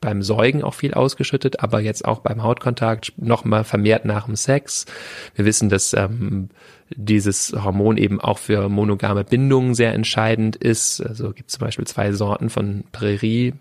beim 0.00 0.22
Säugen 0.22 0.62
auch 0.62 0.74
viel 0.74 0.94
ausgeschüttet, 0.94 1.60
aber 1.60 1.80
jetzt 1.80 2.04
auch 2.04 2.20
beim 2.20 2.42
Hautkontakt 2.42 3.14
nochmal 3.16 3.64
vermehrt 3.64 4.04
nach 4.04 4.26
dem 4.26 4.36
Sex. 4.36 4.86
Wir 5.34 5.44
wissen, 5.44 5.68
dass 5.68 5.92
ähm, 5.92 6.50
dieses 6.94 7.52
Hormon 7.52 7.96
eben 7.96 8.20
auch 8.20 8.38
für 8.38 8.68
monogame 8.68 9.24
Bindungen 9.24 9.74
sehr 9.74 9.94
entscheidend 9.94 10.56
ist. 10.56 11.00
Also 11.00 11.32
gibt 11.32 11.50
zum 11.50 11.60
Beispiel 11.60 11.86
zwei 11.86 12.12
Sorten 12.12 12.48
von 12.48 12.84
Prärie, 12.92 13.54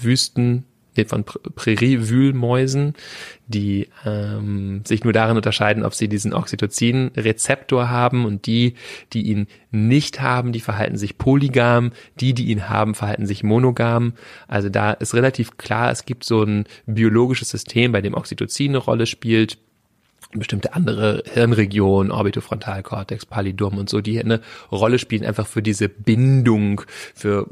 Wüsten, 0.00 0.64
von 1.06 1.24
Präriewühlmäusen, 1.24 2.94
die 3.46 3.88
ähm, 4.04 4.82
sich 4.86 5.04
nur 5.04 5.12
darin 5.12 5.36
unterscheiden, 5.36 5.84
ob 5.84 5.94
sie 5.94 6.08
diesen 6.08 6.34
Oxytocin-Rezeptor 6.34 7.88
haben 7.88 8.24
und 8.24 8.46
die, 8.46 8.74
die 9.12 9.22
ihn 9.22 9.46
nicht 9.70 10.20
haben, 10.20 10.52
die 10.52 10.60
verhalten 10.60 10.96
sich 10.96 11.18
polygam, 11.18 11.92
die, 12.20 12.34
die 12.34 12.50
ihn 12.50 12.68
haben, 12.68 12.94
verhalten 12.94 13.26
sich 13.26 13.42
monogam. 13.42 14.12
Also 14.48 14.68
da 14.68 14.92
ist 14.92 15.14
relativ 15.14 15.56
klar, 15.56 15.90
es 15.90 16.04
gibt 16.04 16.24
so 16.24 16.42
ein 16.42 16.64
biologisches 16.86 17.50
System, 17.50 17.92
bei 17.92 18.00
dem 18.00 18.14
Oxytocin 18.14 18.72
eine 18.72 18.78
Rolle 18.78 19.06
spielt 19.06 19.58
bestimmte 20.32 20.74
andere 20.74 21.22
Hirnregionen, 21.32 22.10
Orbitofrontalkortex, 22.10 23.26
Pallidum 23.26 23.78
und 23.78 23.88
so, 23.88 24.00
die 24.00 24.18
eine 24.18 24.40
Rolle 24.70 24.98
spielen 24.98 25.24
einfach 25.24 25.46
für 25.46 25.62
diese 25.62 25.88
Bindung, 25.88 26.82
für 27.14 27.46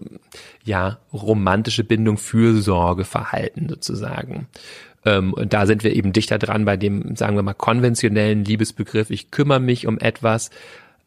ja 0.65 0.99
romantische 1.13 1.85
Bindung, 1.85 2.17
Fürsorge, 2.19 3.05
Verhalten 3.05 3.69
sozusagen. 3.69 4.49
Ähm, 5.05 5.33
und 5.33 5.53
da 5.53 5.67
sind 5.67 5.85
wir 5.85 5.95
eben 5.95 6.13
dichter 6.13 6.39
dran 6.39 6.65
bei 6.65 6.77
dem, 6.77 7.17
sagen 7.17 7.37
wir 7.37 7.43
mal, 7.43 7.55
konventionellen 7.55 8.45
Liebesbegriff. 8.45 9.11
Ich 9.11 9.31
kümmere 9.31 9.61
mich 9.61 9.87
um 9.87 9.99
etwas, 9.99 10.51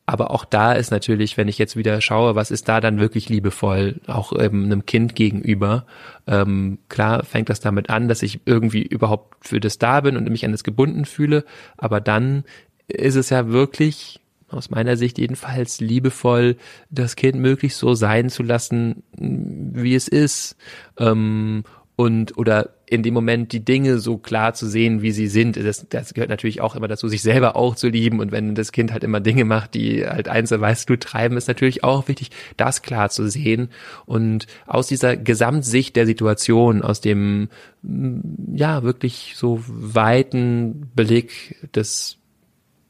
aber 0.06 0.32
auch 0.32 0.44
da 0.44 0.74
ist 0.74 0.92
natürlich, 0.92 1.38
wenn 1.38 1.48
ich 1.48 1.58
jetzt 1.58 1.78
wieder 1.78 2.02
schaue, 2.02 2.36
was 2.36 2.52
ist 2.52 2.68
da 2.68 2.82
dann 2.82 3.00
wirklich 3.00 3.30
liebevoll, 3.30 4.02
auch 4.08 4.34
ähm, 4.38 4.66
einem 4.66 4.86
Kind 4.86 5.16
gegenüber. 5.16 5.86
Ähm, 6.28 6.80
klar 6.90 7.24
fängt 7.24 7.50
das 7.50 7.62
damit 7.62 7.90
an, 7.90 8.10
dass 8.10 8.22
ich 8.22 8.42
irgendwie 8.46 8.82
überhaupt 8.82 9.48
für 9.48 9.62
das 9.62 9.78
da 9.78 10.02
bin 10.02 10.18
und 10.18 10.30
mich 10.30 10.44
an 10.44 10.52
das 10.52 10.66
gebunden 10.66 11.06
fühle. 11.06 11.46
Aber 11.78 12.02
dann 12.02 12.44
ist 12.88 13.16
es 13.16 13.30
ja 13.30 13.48
wirklich, 13.48 14.20
aus 14.50 14.70
meiner 14.70 14.98
Sicht 14.98 15.18
jedenfalls, 15.18 15.80
liebevoll, 15.80 16.58
das 16.90 17.16
Kind 17.16 17.40
möglichst 17.40 17.80
so 17.80 17.94
sein 17.94 18.30
zu 18.30 18.44
lassen, 18.44 19.04
wie 19.18 19.96
es 19.96 20.10
ist. 20.10 20.58
Ähm, 20.98 21.64
und 21.96 22.38
oder 22.38 22.72
in 22.86 23.04
dem 23.04 23.14
Moment 23.14 23.52
die 23.52 23.64
Dinge 23.64 24.00
so 24.00 24.18
klar 24.18 24.54
zu 24.54 24.68
sehen, 24.68 25.02
wie 25.02 25.12
sie 25.12 25.28
sind. 25.28 25.58
Das, 25.58 25.88
das 25.90 26.14
gehört 26.14 26.30
natürlich 26.30 26.62
auch 26.62 26.76
immer 26.76 26.88
dazu, 26.88 27.08
sich 27.08 27.22
selber 27.22 27.56
auch 27.56 27.76
zu 27.76 27.88
lieben. 27.88 28.20
Und 28.20 28.32
wenn 28.32 28.56
das 28.56 28.72
Kind 28.72 28.92
halt 28.92 29.04
immer 29.04 29.20
Dinge 29.20 29.46
macht, 29.46 29.74
die 29.74 30.06
halt 30.06 30.28
du 30.28 31.00
treiben, 31.00 31.38
ist 31.38 31.48
natürlich 31.48 31.84
auch 31.84 32.08
wichtig, 32.08 32.30
das 32.58 32.82
klar 32.82 33.10
zu 33.10 33.28
sehen. 33.30 33.70
Und 34.06 34.48
aus 34.68 34.88
dieser 34.88 35.18
Gesamtsicht 35.18 35.96
der 35.96 36.06
Situation, 36.06 36.82
aus 36.82 37.02
dem, 37.02 37.50
mm, 37.82 38.56
ja, 38.56 38.84
wirklich 38.84 39.34
so 39.36 39.64
weiten 39.68 40.92
Blick 40.96 41.58
des 41.76 42.18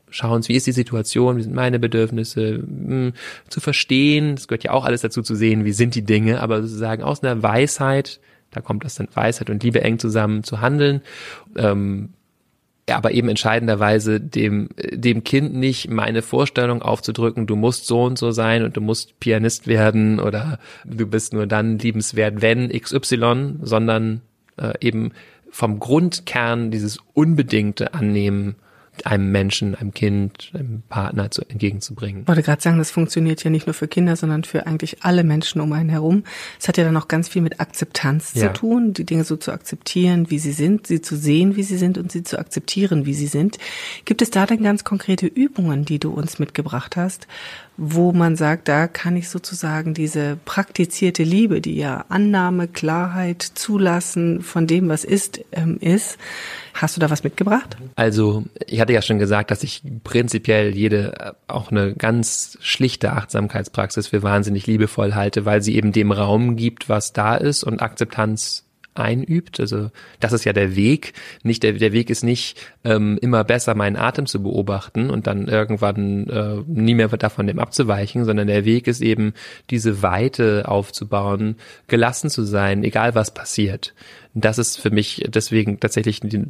Schauens, 0.10 0.48
wie 0.48 0.55
ist 0.55 0.67
die 0.67 0.74
Situation, 0.74 1.38
wie 1.38 1.43
sind 1.43 1.55
meine 1.55 1.79
Bedürfnisse, 1.79 2.60
mh, 2.60 2.95
mm, 2.95 3.13
zu 3.50 3.60
verstehen, 3.60 4.36
das 4.36 4.48
gehört 4.48 4.63
ja 4.63 4.72
auch 4.72 4.86
alles 4.86 5.01
dazu 5.01 5.22
zu 5.22 5.36
sehen, 5.36 5.65
wie 5.65 5.72
sind 5.72 5.95
die 5.95 6.03
Dinge, 6.03 6.41
aber 6.41 6.62
sozusagen 6.62 7.03
aus 7.03 7.24
einer 7.24 7.41
Weisheit, 7.41 8.19
da 8.53 8.62
kommt 8.62 8.86
das 8.86 8.95
dann 8.95 9.07
Weisheit 9.13 9.50
und 9.50 9.63
Liebe 9.63 9.81
eng 9.81 10.00
zusammen 10.00 10.43
zu 10.43 10.62
handeln. 10.62 11.01
Ähm, 11.57 12.10
ja, 12.88 12.98
aber 12.98 13.12
eben 13.12 13.29
entscheidenderweise 13.29 14.19
dem, 14.19 14.69
dem 14.77 15.24
Kind 15.24 15.53
nicht 15.53 15.89
meine 15.89 16.22
Vorstellung 16.22 16.81
aufzudrücken, 16.81 17.48
du 17.48 17.55
musst 17.55 17.88
so 17.88 18.03
und 18.03 18.17
so 18.17 18.31
sein 18.31 18.63
und 18.63 18.75
du 18.75 18.81
musst 18.81 19.19
Pianist 19.22 19.67
werden 19.67 20.19
oder 20.19 20.60
du 20.83 21.07
bist 21.07 21.31
nur 21.31 21.48
dann 21.48 21.79
liebenswert, 21.79 22.41
wenn 22.41 22.69
XY, 22.69 23.60
sondern 23.62 24.22
äh, 24.57 24.74
eben 24.81 25.12
vom 25.50 25.79
Grundkern 25.79 26.72
dieses 26.72 26.98
unbedingte 27.13 27.93
Annehmen 27.93 28.55
einem 29.04 29.32
Menschen, 29.32 29.76
einem 29.76 29.94
Kind, 29.94 30.52
einem 30.54 30.84
Partner 30.88 31.32
zu, 31.32 31.42
entgegenzubringen. 31.42 32.22
Ich 32.22 32.28
wollte 32.28 32.44
gerade 32.44 32.62
sagen, 32.62 32.78
das 32.78 32.92
funktioniert 32.92 33.44
ja 33.44 33.50
nicht 33.50 33.66
nur 33.66 33.74
für 33.74 33.88
Kinder, 33.88 34.16
sondern 34.16 34.44
für 34.44 34.68
eigentlich 34.68 35.04
alle 35.04 35.24
Menschen 35.24 35.62
um 35.62 35.74
einen 35.74 35.90
herum. 35.90 36.24
Es 36.60 36.68
hat 36.68 36.78
ja 36.78 36.84
dann 36.84 36.96
auch 36.98 37.08
ganz 37.08 37.28
viel 37.28 37.42
mit 37.42 37.60
Akzeptanz 37.60 38.34
ja. 38.36 38.54
zu 38.54 38.60
tun, 38.60 38.94
die 38.94 39.06
Dinge 39.06 39.24
so 39.24 39.36
zu 39.36 39.52
akzeptieren, 39.52 40.30
wie 40.30 40.40
sie 40.40 40.52
sind, 40.52 40.88
sie 40.88 41.02
zu 41.02 41.16
sehen, 41.16 41.56
wie 41.56 41.64
sie 41.64 41.78
sind 41.78 41.98
und 41.98 42.12
sie 42.12 42.24
zu 42.24 42.38
akzeptieren, 42.38 43.06
wie 43.06 43.14
sie 43.14 43.28
sind. 43.28 43.58
Gibt 44.06 44.22
es 44.22 44.30
da 44.30 44.46
denn 44.46 44.64
ganz 44.64 44.84
konkrete 44.84 45.26
Übungen, 45.26 45.86
die 45.86 46.00
du 46.00 46.12
uns 46.12 46.40
mitgebracht 46.40 46.96
hast, 46.96 47.28
wo 47.77 48.12
man 48.12 48.36
sagt, 48.36 48.68
da 48.68 48.88
kann 48.88 49.18
ich 49.18 49.30
sozusagen 49.30 49.94
diese 49.94 50.38
praktizierte 50.46 51.24
Liebe, 51.24 51.60
die 51.60 51.75
ja 51.75 52.06
Annahme, 52.10 52.68
Klarheit, 52.68 53.42
Zulassen 53.42 54.42
von 54.42 54.68
dem, 54.68 54.89
was 54.89 55.03
ist, 55.03 55.44
ähm, 55.51 55.77
ist. 55.80 56.18
Hast 56.74 56.96
du 56.96 57.00
da 57.00 57.10
was 57.10 57.24
mitgebracht? 57.24 57.77
Also, 57.96 58.44
ich 58.68 58.80
hatte 58.80 58.94
ja 58.94 59.01
schon 59.01 59.20
gesagt, 59.20 59.51
dass 59.51 59.63
ich 59.63 59.82
prinzipiell 60.03 60.75
jede, 60.75 61.36
auch 61.48 61.72
eine 61.72 61.94
ganz 61.94 62.58
schlichte 62.62 63.13
Achtsamkeitspraxis 63.13 64.08
für 64.08 64.24
wahnsinnig 64.24 64.68
liebevoll 64.68 65.15
halte, 65.15 65.46
weil 65.46 65.62
sie 65.62 65.75
eben 65.75 65.92
dem 65.92 66.12
Raum 66.12 66.56
gibt, 66.56 66.89
was 66.89 67.13
da 67.13 67.36
ist 67.36 67.63
und 67.63 67.82
Akzeptanz 67.82 68.65
einübt. 68.96 69.60
Also 69.60 69.90
das 70.20 70.34
ist 70.34 70.46
ja 70.46 70.54
der 70.54 70.76
Weg. 70.76 71.14
Nicht 71.44 71.64
der, 71.64 71.74
der 71.74 71.94
Weg 71.94 72.10
ist 72.10 72.24
nicht 72.24 72.58
ähm, 72.84 73.18
immer 73.22 73.44
besser 73.44 73.76
meinen 73.76 73.96
Atem 73.96 74.26
zu 74.26 74.42
beobachten 74.44 75.10
und 75.10 75.28
dann 75.28 75.48
irgendwann 75.48 76.28
äh, 76.28 76.62
nie 76.68 76.96
mehr 76.96 77.08
davon 77.10 77.48
dem 77.48 77.60
abzuweichen, 77.60 78.26
sondern 78.26 78.48
der 78.48 78.66
Weg 78.66 78.88
ist 78.88 79.02
eben 79.02 79.34
diese 79.70 80.02
Weite 80.02 80.68
aufzubauen, 80.68 81.56
gelassen 81.88 82.30
zu 82.30 82.44
sein, 82.44 82.84
egal 82.84 83.16
was 83.16 83.34
passiert. 83.34 83.94
Das 84.34 84.58
ist 84.58 84.78
für 84.78 84.92
mich 84.92 85.26
deswegen 85.28 85.80
tatsächlich 85.80 86.20
die, 86.22 86.46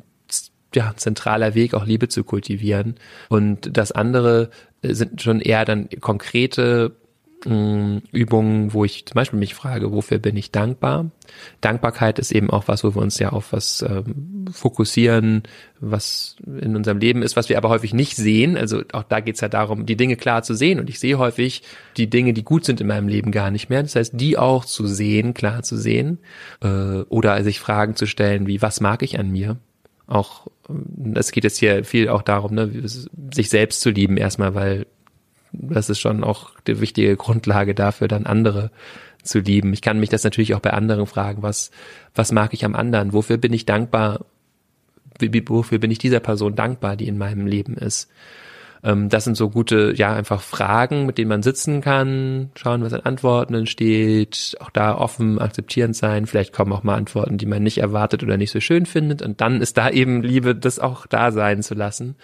ja, 0.76 0.94
zentraler 0.96 1.56
Weg, 1.56 1.74
auch 1.74 1.86
Liebe 1.86 2.08
zu 2.08 2.24
kultivieren. 2.24 2.96
Und 3.30 3.78
das 3.78 3.92
andere 3.92 4.50
sind 4.82 5.22
schon 5.22 5.40
eher 5.40 5.66
dann 5.66 5.90
konkrete 6.02 6.96
Übungen, 7.46 8.74
wo 8.74 8.86
ich 8.86 9.06
zum 9.06 9.16
Beispiel 9.16 9.40
mich 9.40 9.54
frage, 9.54 9.92
wofür 9.92 10.20
bin 10.20 10.38
ich 10.38 10.52
dankbar? 10.52 11.12
Dankbarkeit 11.60 12.18
ist 12.20 12.32
eben 12.32 12.50
auch 12.50 12.68
was, 12.68 12.84
wo 12.84 12.96
wir 12.96 13.02
uns 13.02 13.20
ja 13.20 13.30
auf 13.30 13.52
was 13.52 13.82
ähm, 13.82 14.46
fokussieren, 14.52 15.44
was 15.82 16.38
in 16.46 16.76
unserem 16.76 17.00
Leben 17.00 17.22
ist, 17.22 17.36
was 17.36 17.50
wir 17.50 17.58
aber 17.58 17.70
häufig 17.70 17.94
nicht 17.94 18.16
sehen. 18.16 18.56
Also 18.56 18.84
auch 18.94 19.04
da 19.04 19.20
geht's 19.20 19.42
ja 19.42 19.50
darum, 19.50 19.86
die 19.86 19.98
Dinge 19.98 20.16
klar 20.16 20.44
zu 20.44 20.54
sehen. 20.54 20.80
Und 20.80 20.90
ich 20.90 21.00
sehe 21.00 21.18
häufig 21.18 21.64
die 21.98 22.10
Dinge, 22.10 22.34
die 22.34 22.44
gut 22.44 22.64
sind 22.64 22.80
in 22.80 22.88
meinem 22.88 23.10
Leben 23.10 23.32
gar 23.32 23.52
nicht 23.52 23.70
mehr. 23.70 23.84
Das 23.84 23.96
heißt, 23.96 24.14
die 24.16 24.38
auch 24.38 24.64
zu 24.64 24.88
sehen, 24.88 25.34
klar 25.34 25.64
zu 25.64 25.78
sehen. 25.78 26.20
Äh, 26.62 26.68
oder 27.10 27.44
sich 27.44 27.60
Fragen 27.60 27.96
zu 27.96 28.06
stellen, 28.06 28.48
wie, 28.48 28.62
was 28.62 28.80
mag 28.80 29.04
ich 29.04 29.20
an 29.20 29.32
mir? 29.32 29.58
Auch 30.08 30.48
ähm, 30.70 31.14
es 31.16 31.32
geht 31.32 31.44
jetzt 31.44 31.58
hier 31.58 31.84
viel 31.84 32.08
auch 32.08 32.22
darum, 32.22 32.54
ne, 32.56 32.72
sich 33.34 33.50
selbst 33.50 33.82
zu 33.82 33.90
lieben 33.90 34.16
erstmal, 34.16 34.56
weil 34.56 34.86
das 35.54 35.90
ist 35.90 36.00
schon 36.00 36.24
auch 36.24 36.52
die 36.68 36.82
wichtige 36.82 37.16
Grundlage 37.16 37.76
dafür, 37.76 38.08
dann 38.08 38.26
andere 38.26 38.72
zu 39.24 39.40
lieben. 39.40 39.74
Ich 39.74 39.82
kann 39.82 40.00
mich 40.00 40.10
das 40.10 40.24
natürlich 40.24 40.54
auch 40.54 40.60
bei 40.60 40.74
anderen 40.74 41.08
fragen, 41.08 41.44
was, 41.44 41.72
was 42.14 42.32
mag 42.32 42.54
ich 42.54 42.66
am 42.66 42.76
anderen? 42.76 43.14
Wofür 43.14 43.38
bin 43.38 43.54
ich 43.54 43.66
dankbar? 43.66 44.26
Wofür 45.20 45.80
bin 45.80 45.92
ich 45.92 46.00
dieser 46.00 46.20
Person 46.20 46.56
dankbar, 46.56 46.98
die 46.98 47.08
in 47.08 47.18
meinem 47.18 47.46
Leben 47.46 47.78
ist? 47.78 48.10
Ähm, 48.84 49.10
das 49.10 49.24
sind 49.24 49.38
so 49.38 49.50
gute, 49.50 49.94
ja, 49.96 50.14
einfach 50.14 50.42
Fragen, 50.42 51.06
mit 51.06 51.18
denen 51.18 51.30
man 51.30 51.44
sitzen 51.44 51.82
kann, 51.82 52.52
schauen, 52.56 52.84
was 52.84 52.94
an 52.94 53.02
Antworten 53.02 53.54
entsteht, 53.54 54.58
auch 54.60 54.70
da 54.70 54.98
offen, 54.98 55.40
akzeptierend 55.40 55.96
sein. 55.96 56.26
Vielleicht 56.26 56.52
kommen 56.52 56.74
auch 56.74 56.84
mal 56.84 56.96
Antworten, 56.96 57.38
die 57.38 57.46
man 57.46 57.64
nicht 57.64 57.78
erwartet 57.78 58.24
oder 58.24 58.38
nicht 58.38 58.52
so 58.52 58.60
schön 58.60 58.86
findet. 58.86 59.22
Und 59.22 59.40
dann 59.40 59.62
ist 59.62 59.78
da 59.78 59.90
eben 59.90 60.22
Liebe, 60.22 60.56
das 60.56 60.80
auch 60.80 61.06
da 61.06 61.32
sein 61.32 61.64
zu 61.64 61.76
lassen. 61.76 62.16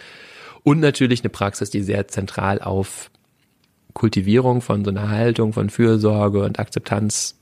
Und 0.64 0.82
natürlich 0.82 1.22
eine 1.22 1.30
Praxis, 1.30 1.70
die 1.70 1.82
sehr 1.82 2.10
zentral 2.10 2.62
auf 2.62 3.10
Kultivierung 4.00 4.62
von 4.62 4.86
so 4.86 4.92
einer 4.92 5.10
Haltung 5.10 5.52
von 5.52 5.70
Fürsorge 5.70 6.44
und 6.46 6.58
Akzeptanz 6.58 7.36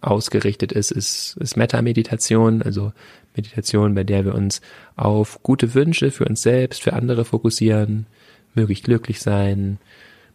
ausgerichtet 0.00 0.72
ist, 0.72 0.90
ist, 0.90 1.36
ist 1.38 1.58
Meta-Meditation, 1.58 2.62
also 2.62 2.92
Meditation, 3.36 3.94
bei 3.94 4.04
der 4.04 4.24
wir 4.24 4.34
uns 4.34 4.62
auf 4.96 5.42
gute 5.42 5.74
Wünsche 5.74 6.10
für 6.10 6.24
uns 6.24 6.40
selbst, 6.40 6.82
für 6.82 6.94
andere 6.94 7.26
fokussieren, 7.26 8.06
möge 8.54 8.72
ich 8.72 8.82
glücklich 8.82 9.20
sein, 9.20 9.76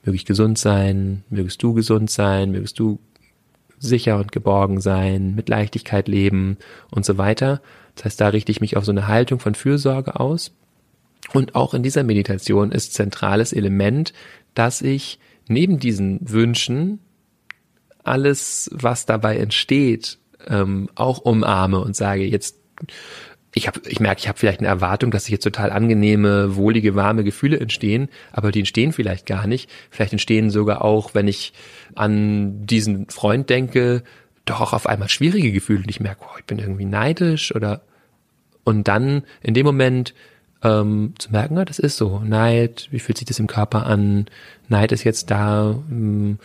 möge 0.04 0.16
ich 0.16 0.26
gesund 0.26 0.60
sein, 0.60 1.24
mögest 1.32 1.64
du 1.64 1.74
gesund 1.74 2.12
sein, 2.12 2.52
mögest 2.52 2.78
du 2.78 3.00
sicher 3.80 4.20
und 4.20 4.32
geborgen 4.32 4.80
sein, 4.80 5.34
mit 5.34 5.50
Leichtigkeit 5.50 6.08
leben 6.08 6.58
und 6.92 7.04
so 7.04 7.18
weiter. 7.18 7.62
Das 7.96 8.06
heißt, 8.06 8.22
da 8.22 8.28
richte 8.28 8.52
ich 8.52 8.62
mich 8.62 8.78
auf 8.78 8.86
so 8.86 8.92
eine 8.92 9.08
Haltung 9.08 9.40
von 9.40 9.56
Fürsorge 9.56 10.20
aus. 10.20 10.52
Und 11.34 11.56
auch 11.56 11.74
in 11.74 11.82
dieser 11.82 12.04
Meditation 12.04 12.72
ist 12.72 12.94
zentrales 12.94 13.54
Element, 13.54 14.14
dass 14.54 14.84
ich 14.84 15.18
neben 15.54 15.80
diesen 15.80 16.20
Wünschen 16.30 17.00
alles, 18.04 18.70
was 18.74 19.06
dabei 19.06 19.38
entsteht, 19.38 20.18
ähm, 20.48 20.90
auch 20.96 21.20
umarme 21.20 21.80
und 21.80 21.96
sage, 21.96 22.24
jetzt, 22.26 22.58
ich 23.56 23.68
habe, 23.68 23.82
ich 23.88 24.00
merke, 24.00 24.20
ich 24.20 24.28
habe 24.28 24.38
vielleicht 24.38 24.60
eine 24.60 24.68
Erwartung, 24.68 25.12
dass 25.12 25.26
sich 25.26 25.32
jetzt 25.32 25.44
total 25.44 25.72
angenehme, 25.72 26.56
wohlige, 26.56 26.96
warme 26.96 27.24
Gefühle 27.24 27.60
entstehen, 27.60 28.10
aber 28.32 28.52
die 28.52 28.60
entstehen 28.60 28.92
vielleicht 28.92 29.26
gar 29.26 29.48
nicht. 29.48 29.70
Vielleicht 29.90 30.12
entstehen 30.12 30.50
sogar 30.50 30.84
auch, 30.84 31.14
wenn 31.14 31.28
ich 31.28 31.54
an 31.96 32.66
diesen 32.66 33.10
Freund 33.10 33.50
denke, 33.50 34.04
doch 34.46 34.60
auch 34.60 34.74
auf 34.74 34.88
einmal 34.88 35.10
schwierige 35.10 35.52
Gefühle 35.52 35.84
und 35.84 35.90
ich 35.90 36.00
merke, 36.00 36.26
oh, 36.26 36.38
ich 36.38 36.46
bin 36.46 36.60
irgendwie 36.60 36.86
neidisch 36.86 37.56
oder 37.56 37.84
und 38.66 38.88
dann 38.88 39.24
in 39.42 39.54
dem 39.54 39.66
Moment 39.66 40.14
ähm, 40.64 41.14
zu 41.18 41.32
merken, 41.32 41.58
ja, 41.58 41.66
das 41.66 41.80
ist 41.80 41.98
so. 41.98 42.20
Neid, 42.20 42.88
wie 42.92 43.00
fühlt 43.00 43.18
sich 43.18 43.28
das 43.28 43.40
im 43.40 43.48
Körper 43.48 43.86
an? 43.86 44.26
Neid 44.70 44.92
ist 44.92 45.04
jetzt 45.04 45.30
da. 45.30 45.76
Ähm, 45.90 46.40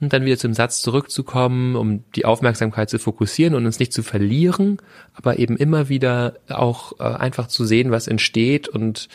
und 0.00 0.12
dann 0.12 0.24
wieder 0.24 0.36
zum 0.36 0.52
Satz 0.52 0.82
zurückzukommen, 0.82 1.76
um 1.76 2.02
die 2.16 2.24
Aufmerksamkeit 2.24 2.90
zu 2.90 2.98
fokussieren 2.98 3.54
und 3.54 3.66
uns 3.66 3.78
nicht 3.78 3.92
zu 3.92 4.02
verlieren, 4.02 4.78
aber 5.14 5.38
eben 5.38 5.56
immer 5.56 5.88
wieder 5.88 6.34
auch 6.48 6.98
äh, 6.98 7.04
einfach 7.04 7.46
zu 7.46 7.64
sehen, 7.64 7.92
was 7.92 8.08
entsteht 8.08 8.66
und 8.66 9.08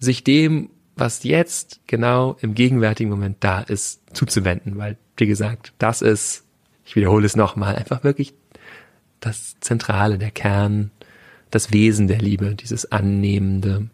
sich 0.00 0.24
dem, 0.24 0.70
was 0.96 1.22
jetzt 1.22 1.80
genau 1.86 2.36
im 2.40 2.54
gegenwärtigen 2.54 3.08
Moment 3.08 3.36
da 3.40 3.60
ist, 3.60 4.00
zuzuwenden, 4.16 4.76
weil, 4.78 4.98
wie 5.16 5.28
gesagt, 5.28 5.74
das 5.78 6.02
ist, 6.02 6.44
ich 6.84 6.96
wiederhole 6.96 7.24
es 7.24 7.36
nochmal, 7.36 7.76
einfach 7.76 8.02
wirklich 8.02 8.34
das 9.20 9.54
Zentrale, 9.60 10.18
der 10.18 10.32
Kern 10.32 10.90
das 11.52 11.72
Wesen 11.72 12.08
der 12.08 12.18
Liebe, 12.18 12.56
dieses 12.56 12.90
annehmende, 12.90 13.88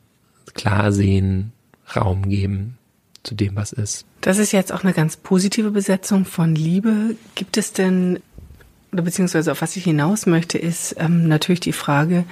Klarsehen, 0.55 1.53
Raum 1.95 2.29
geben 2.29 2.79
zu 3.23 3.35
dem, 3.35 3.57
was 3.57 3.73
ist. 3.73 4.07
Das 4.23 4.39
ist 4.39 4.53
jetzt 4.53 4.73
auch 4.73 4.85
eine 4.85 4.95
ganz 4.95 5.17
positive 5.17 5.71
Besetzung 5.71 6.25
von 6.25 6.55
Liebe. 6.55 7.17
Gibt 7.35 7.57
es 7.57 7.73
denn, 7.73 8.21
oder 8.93 9.03
beziehungsweise 9.03 9.53
auf 9.53 9.61
was 9.61 9.77
ich 9.77 9.85
hinaus 9.85 10.27
möchte, 10.27 10.57
ist 10.57 10.97
ähm, 10.99 11.29
natürlich 11.29 11.61
die 11.61 11.73
Frage, 11.73 12.25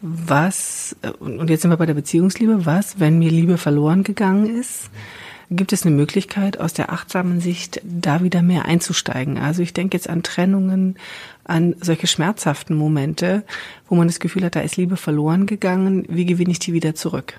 was, 0.00 0.96
und 1.20 1.48
jetzt 1.48 1.62
sind 1.62 1.70
wir 1.70 1.76
bei 1.76 1.86
der 1.86 1.94
Beziehungsliebe, 1.94 2.66
was, 2.66 2.98
wenn 2.98 3.18
mir 3.18 3.30
Liebe 3.30 3.56
verloren 3.56 4.02
gegangen 4.02 4.58
ist? 4.58 4.90
Gibt 5.54 5.72
es 5.72 5.84
eine 5.84 5.94
Möglichkeit, 5.94 6.58
aus 6.58 6.72
der 6.72 6.92
achtsamen 6.92 7.40
Sicht 7.40 7.80
da 7.84 8.22
wieder 8.22 8.42
mehr 8.42 8.64
einzusteigen? 8.64 9.36
Also 9.36 9.62
ich 9.62 9.74
denke 9.74 9.96
jetzt 9.96 10.08
an 10.08 10.22
Trennungen, 10.22 10.96
an 11.44 11.76
solche 11.80 12.06
schmerzhaften 12.06 12.74
Momente, 12.74 13.44
wo 13.88 13.94
man 13.94 14.06
das 14.06 14.18
Gefühl 14.18 14.44
hat, 14.44 14.56
da 14.56 14.60
ist 14.60 14.76
Liebe 14.76 14.96
verloren 14.96 15.46
gegangen. 15.46 16.06
Wie 16.08 16.24
gewinne 16.24 16.52
ich 16.52 16.58
die 16.58 16.72
wieder 16.72 16.94
zurück? 16.94 17.38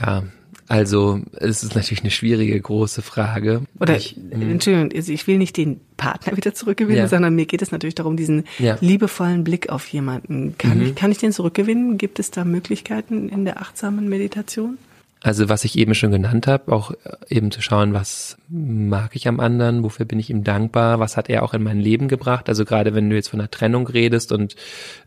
Ja, 0.00 0.24
also 0.68 1.20
es 1.32 1.62
ist 1.62 1.74
natürlich 1.74 2.02
eine 2.02 2.10
schwierige, 2.10 2.60
große 2.60 3.02
Frage. 3.02 3.62
Oder 3.78 3.96
ich, 3.96 4.16
hm. 4.16 4.50
Entschuldigung, 4.50 4.90
also 4.96 5.12
ich 5.12 5.26
will 5.26 5.38
nicht 5.38 5.56
den 5.56 5.80
Partner 5.96 6.36
wieder 6.36 6.54
zurückgewinnen, 6.54 7.02
ja. 7.02 7.08
sondern 7.08 7.34
mir 7.34 7.46
geht 7.46 7.62
es 7.62 7.70
natürlich 7.70 7.94
darum, 7.94 8.16
diesen 8.16 8.44
ja. 8.58 8.76
liebevollen 8.80 9.44
Blick 9.44 9.68
auf 9.68 9.86
jemanden. 9.88 10.56
Kann, 10.58 10.78
mhm. 10.78 10.86
ich, 10.86 10.94
kann 10.94 11.12
ich 11.12 11.18
den 11.18 11.32
zurückgewinnen? 11.32 11.98
Gibt 11.98 12.18
es 12.18 12.30
da 12.30 12.44
Möglichkeiten 12.44 13.28
in 13.28 13.44
der 13.44 13.60
achtsamen 13.60 14.08
Meditation? 14.08 14.78
Also 15.26 15.48
was 15.48 15.64
ich 15.64 15.76
eben 15.76 15.96
schon 15.96 16.12
genannt 16.12 16.46
habe, 16.46 16.70
auch 16.72 16.92
äh, 16.92 16.96
eben 17.30 17.50
zu 17.50 17.60
schauen, 17.60 17.92
was 17.92 18.36
mag 18.48 19.16
ich 19.16 19.26
am 19.26 19.40
anderen, 19.40 19.82
wofür 19.82 20.06
bin 20.06 20.20
ich 20.20 20.30
ihm 20.30 20.44
dankbar, 20.44 21.00
was 21.00 21.16
hat 21.16 21.28
er 21.28 21.42
auch 21.42 21.52
in 21.52 21.64
mein 21.64 21.80
Leben 21.80 22.06
gebracht. 22.06 22.48
Also 22.48 22.64
gerade 22.64 22.94
wenn 22.94 23.10
du 23.10 23.16
jetzt 23.16 23.30
von 23.30 23.40
einer 23.40 23.50
Trennung 23.50 23.88
redest 23.88 24.30
und 24.30 24.54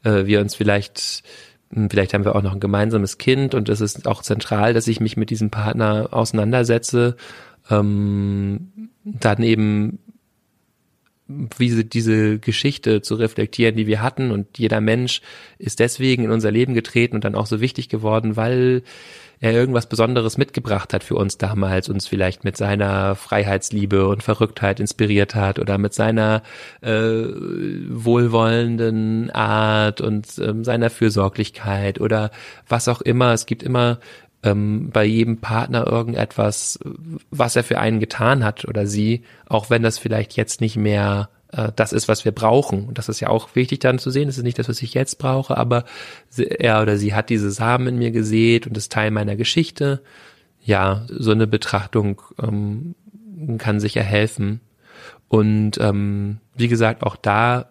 äh, 0.04 0.26
wir 0.26 0.42
uns 0.42 0.56
vielleicht, 0.56 1.24
hm, 1.72 1.90
vielleicht 1.90 2.14
haben 2.14 2.26
wir 2.26 2.36
auch 2.36 2.42
noch 2.42 2.52
ein 2.52 2.60
gemeinsames 2.60 3.18
Kind 3.18 3.56
und 3.56 3.70
es 3.70 3.80
ist 3.80 4.10
auch 4.10 4.22
zentral, 4.22 4.74
dass 4.74 4.88
ich 4.88 5.00
mich 5.00 5.16
mit 5.16 5.30
diesem 5.30 5.52
Partner 5.52 6.10
auseinandersetze, 6.12 7.16
ähm, 7.70 8.90
dann 9.06 9.42
eben 9.42 10.00
wie 11.30 11.84
diese 11.84 12.40
Geschichte 12.40 13.02
zu 13.02 13.16
reflektieren, 13.16 13.76
die 13.76 13.88
wir 13.88 14.02
hatten 14.02 14.32
und 14.32 14.58
jeder 14.58 14.82
Mensch 14.82 15.22
ist 15.60 15.80
deswegen 15.80 16.24
in 16.24 16.32
unser 16.32 16.52
Leben 16.52 16.74
getreten 16.74 17.16
und 17.16 17.24
dann 17.24 17.36
auch 17.36 17.46
so 17.46 17.62
wichtig 17.62 17.88
geworden, 17.88 18.36
weil 18.36 18.84
er 19.42 19.54
irgendwas 19.54 19.88
Besonderes 19.88 20.38
mitgebracht 20.38 20.94
hat 20.94 21.04
für 21.04 21.16
uns 21.16 21.38
damals, 21.38 21.88
uns 21.88 22.08
vielleicht 22.08 22.44
mit 22.44 22.58
seiner 22.58 23.16
Freiheitsliebe 23.16 24.08
und 24.08 24.22
Verrücktheit 24.22 24.80
inspiriert 24.80 25.36
hat 25.36 25.60
oder 25.60 25.78
mit 25.78 25.94
seiner 25.94 26.44
äh, 26.82 26.92
wohlwollenden 26.92 29.32
Art 29.32 30.02
und 30.02 30.28
ähm, 30.40 30.66
seiner 30.66 30.90
Fürsorglichkeit 30.90 32.02
oder 32.02 32.32
was 32.68 32.90
auch 32.90 33.02
immer. 33.02 33.32
Es 33.32 33.46
gibt 33.46 33.64
immer 33.64 34.00
ähm, 34.44 34.90
bei 34.92 35.06
jedem 35.06 35.38
Partner 35.38 35.88
irgendetwas, 35.88 36.80
was 37.30 37.56
er 37.56 37.64
für 37.64 37.80
einen 37.80 38.00
getan 38.00 38.44
hat 38.44 38.66
oder 38.66 38.88
sie, 38.88 39.24
auch 39.48 39.70
wenn 39.70 39.84
das 39.84 39.98
vielleicht 39.98 40.36
jetzt 40.36 40.62
nicht 40.62 40.78
mehr 40.78 41.30
äh, 41.52 41.72
das 41.76 41.94
ist, 41.94 42.08
was 42.08 42.26
wir 42.26 42.32
brauchen. 42.32 42.88
Und 42.88 42.98
das 42.98 43.10
ist 43.10 43.20
ja 43.20 43.30
auch 43.30 43.56
wichtig 43.56 43.80
dann 43.80 44.00
zu 44.00 44.12
sehen. 44.12 44.28
Das 44.28 44.38
ist 44.38 44.44
nicht 44.44 44.60
das, 44.60 44.70
was 44.70 44.82
ich 44.82 44.94
jetzt 44.94 45.20
brauche, 45.20 45.58
aber 45.58 45.86
er 46.38 46.82
oder 46.82 46.98
sie 46.98 47.14
hat 47.14 47.30
diese 47.30 47.52
Samen 47.52 47.88
in 47.88 47.98
mir 47.98 48.12
gesät 48.12 48.68
und 48.68 48.78
ist 48.78 48.92
Teil 48.92 49.12
meiner 49.12 49.36
Geschichte. 49.36 50.02
Ja, 50.64 51.06
so 51.10 51.32
eine 51.32 51.48
Betrachtung 51.48 52.22
ähm, 52.42 52.96
kann 53.58 53.80
sicher 53.80 54.04
helfen. 54.04 54.62
Und 55.28 55.78
ähm, 55.80 56.38
wie 56.56 56.68
gesagt, 56.68 57.04
auch 57.04 57.16
da 57.16 57.70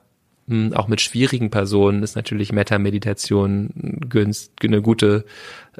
hm, 0.48 0.72
auch 0.72 0.88
mit 0.88 1.00
schwierigen 1.00 1.50
Personen 1.50 2.02
ist 2.02 2.16
natürlich 2.16 2.52
Meta-Meditation 2.52 4.00
eine 4.10 4.82
gute 4.82 5.24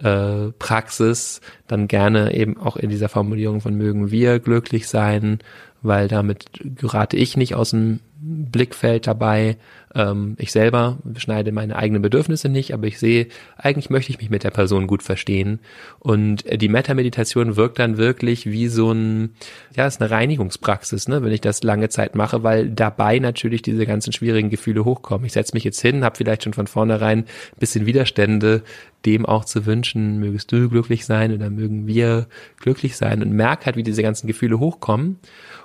äh, 0.02 0.52
Praxis. 0.58 1.40
Dann 1.66 1.88
gerne 1.88 2.34
eben 2.34 2.56
auch 2.56 2.76
in 2.76 2.90
dieser 2.90 3.08
Formulierung 3.08 3.60
von 3.60 3.74
mögen 3.74 4.10
wir 4.10 4.38
glücklich 4.38 4.88
sein 4.88 5.38
weil 5.82 6.08
damit 6.08 6.46
gerate 6.62 7.16
ich 7.16 7.36
nicht 7.36 7.54
aus 7.54 7.70
dem 7.70 8.00
Blickfeld 8.20 9.06
dabei. 9.06 9.56
Ähm, 9.94 10.34
ich 10.38 10.50
selber 10.50 10.98
beschneide 11.04 11.52
meine 11.52 11.76
eigenen 11.76 12.02
Bedürfnisse 12.02 12.48
nicht, 12.48 12.74
aber 12.74 12.88
ich 12.88 12.98
sehe, 12.98 13.28
eigentlich 13.56 13.90
möchte 13.90 14.10
ich 14.10 14.18
mich 14.18 14.28
mit 14.28 14.42
der 14.42 14.50
Person 14.50 14.88
gut 14.88 15.04
verstehen. 15.04 15.60
Und 16.00 16.44
die 16.60 16.68
Meta-Meditation 16.68 17.56
wirkt 17.56 17.78
dann 17.78 17.96
wirklich 17.96 18.46
wie 18.46 18.66
so 18.66 18.90
ein, 18.90 19.34
ja, 19.76 19.86
ist 19.86 20.00
eine 20.00 20.10
Reinigungspraxis, 20.10 21.06
ne, 21.06 21.22
wenn 21.22 21.32
ich 21.32 21.40
das 21.40 21.62
lange 21.62 21.90
Zeit 21.90 22.16
mache, 22.16 22.42
weil 22.42 22.68
dabei 22.70 23.20
natürlich 23.20 23.62
diese 23.62 23.86
ganzen 23.86 24.12
schwierigen 24.12 24.50
Gefühle 24.50 24.84
hochkommen. 24.84 25.26
Ich 25.26 25.32
setze 25.32 25.54
mich 25.54 25.64
jetzt 25.64 25.80
hin, 25.80 26.04
habe 26.04 26.16
vielleicht 26.16 26.42
schon 26.42 26.54
von 26.54 26.66
vornherein 26.66 27.20
ein 27.20 27.60
bisschen 27.60 27.86
Widerstände, 27.86 28.62
dem 29.06 29.26
auch 29.26 29.44
zu 29.44 29.66
wünschen, 29.66 30.18
mögest 30.18 30.50
du 30.52 30.68
glücklich 30.68 31.06
sein 31.06 31.32
oder 31.32 31.50
mögen 31.50 31.86
wir 31.86 32.26
glücklich 32.58 32.96
sein 32.96 33.22
und 33.22 33.30
merke 33.30 33.66
halt, 33.66 33.76
wie 33.76 33.82
diese 33.82 34.02
ganzen 34.02 34.26
Gefühle 34.26 34.58
hochkommen. 34.58 35.18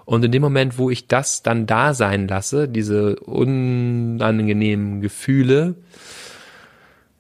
Und 0.06 0.24
in 0.24 0.32
dem 0.32 0.42
Moment, 0.42 0.78
wo 0.78 0.90
ich 0.90 1.08
das 1.08 1.44
dann 1.44 1.66
da 1.66 1.94
sein 1.94 2.28
lasse, 2.28 2.68
diese 2.68 3.16
unangenehmen 3.18 5.02
Gefühle, 5.02 5.76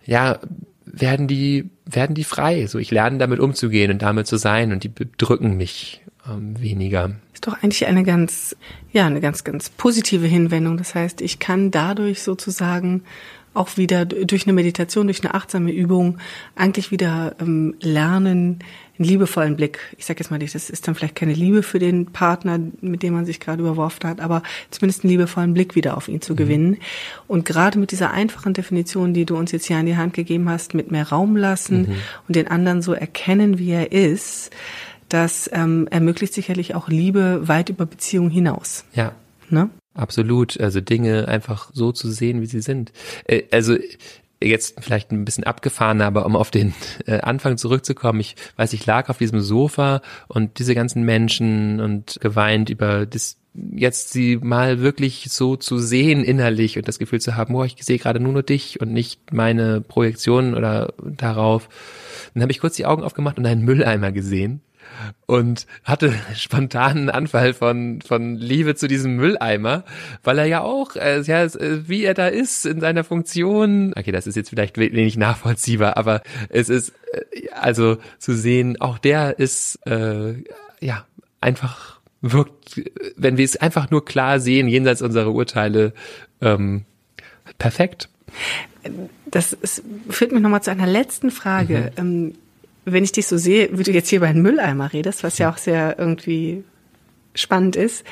ja, 0.05 0.39
werden 0.85 1.27
die, 1.27 1.69
werden 1.85 2.13
die 2.13 2.23
frei. 2.23 2.67
So, 2.67 2.77
ich 2.77 2.91
lerne 2.91 3.17
damit 3.17 3.39
umzugehen 3.39 3.91
und 3.91 4.01
damit 4.01 4.27
zu 4.27 4.37
sein 4.37 4.71
und 4.71 4.83
die 4.83 4.89
bedrücken 4.89 5.57
mich 5.57 6.03
ähm, 6.29 6.59
weniger. 6.59 7.11
Ist 7.33 7.47
doch 7.47 7.61
eigentlich 7.61 7.87
eine 7.87 8.03
ganz, 8.03 8.55
ja, 8.91 9.07
eine 9.07 9.21
ganz, 9.21 9.43
ganz 9.43 9.69
positive 9.69 10.27
Hinwendung. 10.27 10.77
Das 10.77 10.93
heißt, 10.93 11.21
ich 11.21 11.39
kann 11.39 11.71
dadurch 11.71 12.21
sozusagen 12.21 13.03
auch 13.53 13.77
wieder 13.77 14.05
durch 14.05 14.45
eine 14.45 14.53
Meditation, 14.53 15.07
durch 15.07 15.23
eine 15.23 15.33
achtsame 15.33 15.71
Übung 15.71 16.17
eigentlich 16.55 16.91
wieder 16.91 17.35
ähm, 17.39 17.75
lernen, 17.81 18.59
einen 18.97 19.07
liebevollen 19.07 19.55
Blick. 19.55 19.79
Ich 19.97 20.05
sage 20.05 20.19
jetzt 20.19 20.29
mal, 20.29 20.39
das 20.39 20.53
ist 20.55 20.87
dann 20.87 20.95
vielleicht 20.95 21.15
keine 21.15 21.33
Liebe 21.33 21.63
für 21.63 21.79
den 21.79 22.07
Partner, 22.07 22.59
mit 22.81 23.03
dem 23.03 23.13
man 23.13 23.25
sich 23.25 23.39
gerade 23.39 23.61
überworfen 23.61 24.07
hat, 24.09 24.21
aber 24.21 24.43
zumindest 24.69 25.03
einen 25.03 25.11
liebevollen 25.11 25.53
Blick 25.53 25.75
wieder 25.75 25.97
auf 25.97 26.07
ihn 26.07 26.21
zu 26.21 26.33
mhm. 26.33 26.37
gewinnen. 26.37 26.77
Und 27.27 27.45
gerade 27.45 27.79
mit 27.79 27.91
dieser 27.91 28.11
einfachen 28.11 28.53
Definition, 28.53 29.13
die 29.13 29.25
du 29.25 29.35
uns 29.35 29.51
jetzt 29.51 29.65
hier 29.65 29.77
an 29.77 29.85
die 29.85 29.97
Hand 29.97 30.13
gegeben 30.13 30.49
hast, 30.49 30.73
mit 30.73 30.91
mehr 30.91 31.09
Raum 31.09 31.35
lassen 31.35 31.81
mhm. 31.81 31.95
und 32.27 32.35
den 32.35 32.47
anderen 32.47 32.81
so 32.81 32.93
erkennen, 32.93 33.57
wie 33.57 33.71
er 33.71 33.91
ist, 33.91 34.51
das 35.09 35.49
ähm, 35.53 35.87
ermöglicht 35.91 36.33
sicherlich 36.33 36.75
auch 36.75 36.87
Liebe 36.87 37.47
weit 37.47 37.69
über 37.69 37.85
Beziehungen 37.85 38.31
hinaus. 38.31 38.85
Ja. 38.93 39.13
Ne? 39.49 39.69
Absolut, 39.93 40.59
also 40.59 40.81
Dinge 40.81 41.27
einfach 41.27 41.69
so 41.73 41.91
zu 41.91 42.09
sehen, 42.11 42.41
wie 42.41 42.47
sie 42.47 42.61
sind. 42.61 42.91
Äh, 43.25 43.43
also 43.51 43.77
jetzt 44.41 44.83
vielleicht 44.83 45.11
ein 45.11 45.25
bisschen 45.25 45.43
abgefahren, 45.43 46.01
aber 46.01 46.25
um 46.25 46.35
auf 46.35 46.51
den 46.51 46.73
äh, 47.05 47.19
Anfang 47.19 47.57
zurückzukommen, 47.57 48.19
ich 48.19 48.35
weiß, 48.57 48.73
ich 48.73 48.85
lag 48.85 49.09
auf 49.09 49.17
diesem 49.17 49.41
Sofa 49.41 50.01
und 50.27 50.59
diese 50.59 50.75
ganzen 50.75 51.03
Menschen 51.03 51.79
und 51.79 52.17
geweint 52.21 52.69
über 52.69 53.05
das 53.05 53.37
jetzt 53.71 54.11
sie 54.11 54.37
mal 54.37 54.79
wirklich 54.81 55.27
so 55.29 55.55
zu 55.55 55.77
sehen 55.77 56.23
innerlich 56.23 56.75
und 56.77 56.87
das 56.87 56.97
Gefühl 56.97 57.21
zu 57.21 57.35
haben, 57.35 57.53
oh, 57.53 57.63
ich 57.63 57.75
sehe 57.81 57.99
gerade 57.99 58.19
nur 58.19 58.33
noch 58.33 58.41
dich 58.41 58.81
und 58.81 58.91
nicht 58.91 59.31
meine 59.31 59.79
Projektionen 59.79 60.55
oder 60.55 60.93
darauf. 61.03 61.69
Dann 62.33 62.41
habe 62.41 62.51
ich 62.51 62.59
kurz 62.59 62.77
die 62.77 62.87
Augen 62.87 63.03
aufgemacht 63.03 63.37
und 63.37 63.45
einen 63.45 63.63
Mülleimer 63.63 64.11
gesehen 64.11 64.61
und 65.25 65.65
hatte 65.83 66.13
spontan 66.35 66.97
einen 66.97 67.09
Anfall 67.09 67.53
von, 67.53 68.01
von 68.01 68.35
Liebe 68.35 68.75
zu 68.75 68.87
diesem 68.87 69.15
Mülleimer, 69.15 69.83
weil 70.23 70.39
er 70.39 70.45
ja 70.45 70.61
auch, 70.61 70.95
äh, 70.95 71.21
ja, 71.21 71.43
äh, 71.43 71.87
wie 71.87 72.03
er 72.03 72.13
da 72.13 72.27
ist 72.27 72.65
in 72.65 72.79
seiner 72.79 73.03
Funktion, 73.03 73.93
okay, 73.97 74.11
das 74.11 74.27
ist 74.27 74.35
jetzt 74.35 74.49
vielleicht 74.49 74.77
wenig 74.77 75.17
nachvollziehbar, 75.17 75.97
aber 75.97 76.21
es 76.49 76.69
ist, 76.69 76.93
äh, 77.11 77.49
also 77.51 77.97
zu 78.19 78.33
sehen, 78.33 78.79
auch 78.79 78.97
der 78.97 79.39
ist, 79.39 79.79
äh, 79.85 80.35
ja, 80.79 81.05
einfach 81.41 81.99
wirkt, 82.21 82.81
wenn 83.17 83.37
wir 83.37 83.45
es 83.45 83.57
einfach 83.57 83.91
nur 83.91 84.05
klar 84.05 84.39
sehen, 84.39 84.67
jenseits 84.67 85.01
unserer 85.01 85.31
Urteile, 85.33 85.93
ähm, 86.41 86.85
perfekt. 87.57 88.09
Das 89.29 89.53
ist, 89.53 89.83
führt 90.09 90.31
mich 90.31 90.41
nochmal 90.41 90.63
zu 90.63 90.71
einer 90.71 90.87
letzten 90.87 91.31
Frage. 91.31 91.91
Mhm. 91.97 92.01
Ähm, 92.01 92.33
wenn 92.85 93.03
ich 93.03 93.11
dich 93.11 93.27
so 93.27 93.37
sehe, 93.37 93.69
wie 93.77 93.83
du 93.83 93.91
jetzt 93.91 94.09
hier 94.09 94.17
über 94.17 94.27
einen 94.27 94.41
Mülleimer 94.41 94.91
redest, 94.93 95.23
was 95.23 95.37
ja 95.37 95.51
auch 95.51 95.57
sehr 95.57 95.97
irgendwie 95.97 96.63
spannend 97.35 97.75
ist, 97.75 98.03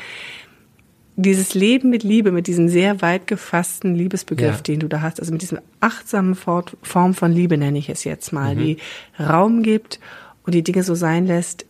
dieses 1.16 1.54
Leben 1.54 1.90
mit 1.90 2.04
Liebe, 2.04 2.32
mit 2.32 2.48
diesem 2.48 2.70
sehr 2.70 3.02
weit 3.02 3.28
gefassten 3.28 3.96
Liebesbegriff, 3.96 4.58
ja. 4.58 4.62
den 4.62 4.80
du 4.80 4.88
da 4.88 5.02
hast, 5.02 5.20
also 5.20 5.32
mit 5.32 5.42
diesem 5.42 5.60
achtsamen 5.80 6.36
Form 6.36 7.14
von 7.14 7.32
Liebe 7.32 7.58
nenne 7.58 7.78
ich 7.78 7.90
es 7.90 8.04
jetzt 8.04 8.32
mal, 8.32 8.56
mhm. 8.56 8.60
die 8.60 8.78
Raum 9.20 9.62
gibt 9.62 10.00
und 10.44 10.56
die 10.56 10.64
Dinge 10.64 10.84
so 10.84 10.96
sein 10.96 11.28
lässt, 11.28 11.66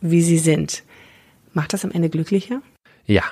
wie 0.00 0.22
sie 0.22 0.38
sind. 0.38 0.82
Macht 1.52 1.72
das 1.72 1.84
am 1.84 1.90
Ende 1.90 2.08
glücklicher? 2.08 2.62
Ja, 3.06 3.22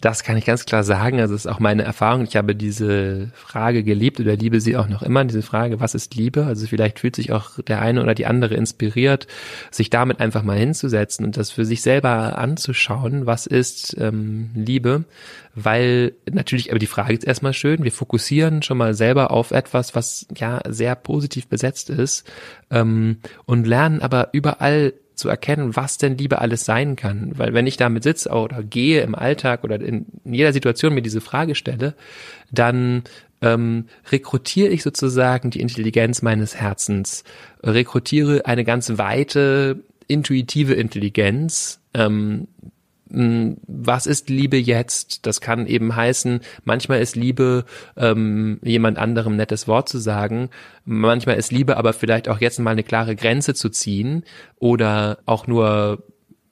das 0.00 0.22
kann 0.22 0.36
ich 0.36 0.44
ganz 0.44 0.66
klar 0.66 0.84
sagen. 0.84 1.20
Also 1.20 1.34
es 1.34 1.46
ist 1.46 1.50
auch 1.50 1.58
meine 1.58 1.82
Erfahrung. 1.82 2.24
Ich 2.24 2.36
habe 2.36 2.54
diese 2.54 3.30
Frage 3.34 3.82
geliebt 3.82 4.20
oder 4.20 4.36
liebe 4.36 4.60
sie 4.60 4.76
auch 4.76 4.88
noch 4.88 5.02
immer. 5.02 5.24
Diese 5.24 5.42
Frage, 5.42 5.80
was 5.80 5.94
ist 5.94 6.14
Liebe? 6.14 6.44
Also 6.44 6.66
vielleicht 6.66 7.00
fühlt 7.00 7.16
sich 7.16 7.32
auch 7.32 7.60
der 7.60 7.80
eine 7.80 8.02
oder 8.02 8.14
die 8.14 8.26
andere 8.26 8.54
inspiriert, 8.54 9.26
sich 9.70 9.88
damit 9.88 10.20
einfach 10.20 10.42
mal 10.42 10.58
hinzusetzen 10.58 11.24
und 11.24 11.36
das 11.36 11.50
für 11.50 11.64
sich 11.64 11.82
selber 11.82 12.38
anzuschauen. 12.38 13.26
Was 13.26 13.46
ist 13.46 13.96
ähm, 13.98 14.50
Liebe? 14.54 15.04
Weil 15.54 16.12
natürlich, 16.30 16.70
aber 16.70 16.78
die 16.78 16.86
Frage 16.86 17.14
ist 17.14 17.24
erstmal 17.24 17.54
schön. 17.54 17.82
Wir 17.82 17.92
fokussieren 17.92 18.62
schon 18.62 18.76
mal 18.76 18.92
selber 18.92 19.30
auf 19.30 19.50
etwas, 19.50 19.94
was 19.94 20.26
ja 20.36 20.60
sehr 20.68 20.94
positiv 20.94 21.48
besetzt 21.48 21.88
ist 21.88 22.30
ähm, 22.70 23.18
und 23.46 23.66
lernen 23.66 24.02
aber 24.02 24.28
überall 24.32 24.92
zu 25.16 25.28
erkennen, 25.28 25.74
was 25.74 25.98
denn 25.98 26.16
Liebe 26.16 26.40
alles 26.40 26.64
sein 26.64 26.94
kann. 26.94 27.32
Weil 27.36 27.54
wenn 27.54 27.66
ich 27.66 27.76
damit 27.76 28.04
sitze 28.04 28.30
oder 28.30 28.62
gehe 28.62 29.00
im 29.00 29.14
Alltag 29.14 29.64
oder 29.64 29.80
in 29.80 30.06
jeder 30.24 30.52
Situation 30.52 30.94
mir 30.94 31.02
diese 31.02 31.20
Frage 31.20 31.54
stelle, 31.54 31.94
dann 32.52 33.02
ähm, 33.42 33.86
rekrutiere 34.10 34.68
ich 34.68 34.82
sozusagen 34.82 35.50
die 35.50 35.60
Intelligenz 35.60 36.22
meines 36.22 36.56
Herzens, 36.56 37.24
rekrutiere 37.62 38.46
eine 38.46 38.64
ganz 38.64 38.98
weite 38.98 39.80
intuitive 40.06 40.74
Intelligenz, 40.74 41.80
ähm, 41.94 42.46
hm, 42.62 42.72
was 43.08 44.06
ist 44.06 44.28
Liebe 44.30 44.56
jetzt? 44.56 45.26
Das 45.26 45.40
kann 45.40 45.66
eben 45.66 45.94
heißen, 45.94 46.40
manchmal 46.64 47.00
ist 47.00 47.14
Liebe, 47.14 47.64
ähm, 47.96 48.58
jemand 48.62 48.98
anderem 48.98 49.36
nettes 49.36 49.68
Wort 49.68 49.88
zu 49.88 49.98
sagen, 49.98 50.50
manchmal 50.84 51.36
ist 51.36 51.52
Liebe 51.52 51.76
aber 51.76 51.92
vielleicht 51.92 52.28
auch 52.28 52.40
jetzt 52.40 52.58
mal 52.58 52.72
eine 52.72 52.82
klare 52.82 53.14
Grenze 53.14 53.54
zu 53.54 53.68
ziehen 53.68 54.24
oder 54.58 55.18
auch 55.24 55.46
nur 55.46 56.02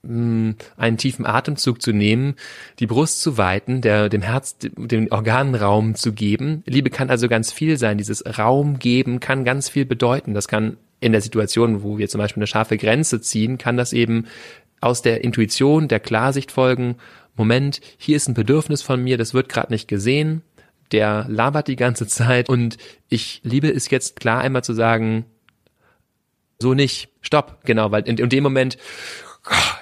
hm, 0.04 0.54
einen 0.76 0.96
tiefen 0.96 1.26
Atemzug 1.26 1.82
zu 1.82 1.92
nehmen, 1.92 2.34
die 2.78 2.86
Brust 2.86 3.20
zu 3.20 3.36
weiten, 3.36 3.80
der, 3.80 4.08
dem 4.08 4.22
Herz, 4.22 4.56
dem 4.60 5.10
Organraum 5.10 5.96
zu 5.96 6.12
geben. 6.12 6.62
Liebe 6.66 6.90
kann 6.90 7.10
also 7.10 7.28
ganz 7.28 7.52
viel 7.52 7.78
sein. 7.78 7.98
Dieses 7.98 8.22
Raum 8.38 8.78
geben 8.78 9.18
kann 9.18 9.44
ganz 9.44 9.68
viel 9.68 9.86
bedeuten. 9.86 10.34
Das 10.34 10.46
kann 10.46 10.76
in 11.00 11.12
der 11.12 11.20
Situation, 11.20 11.82
wo 11.82 11.98
wir 11.98 12.08
zum 12.08 12.18
Beispiel 12.18 12.40
eine 12.40 12.46
scharfe 12.46 12.78
Grenze 12.78 13.20
ziehen, 13.20 13.58
kann 13.58 13.76
das 13.76 13.92
eben 13.92 14.26
aus 14.85 15.03
der 15.03 15.25
Intuition, 15.25 15.88
der 15.88 16.01
Klarsicht 16.01 16.53
folgen, 16.53 16.97
Moment, 17.37 17.81
hier 17.97 18.16
ist 18.16 18.29
ein 18.29 18.35
Bedürfnis 18.35 18.83
von 18.83 19.03
mir, 19.03 19.18
das 19.18 19.35
wird 19.35 19.49
gerade 19.49 19.73
nicht 19.73 19.88
gesehen, 19.88 20.42
der 20.92 21.27
labert 21.29 21.68
die 21.68 21.77
ganze 21.77 22.07
Zeit 22.07 22.49
und 22.49 22.77
ich 23.09 23.40
liebe 23.42 23.68
es 23.68 23.90
jetzt 23.90 24.20
klar 24.20 24.40
einmal 24.40 24.62
zu 24.62 24.75
sagen, 24.75 25.25
so 26.61 26.75
nicht, 26.75 27.09
stopp, 27.20 27.61
genau, 27.64 27.90
weil 27.90 28.07
in, 28.07 28.18
in 28.18 28.29
dem 28.29 28.44
Moment 28.44 28.77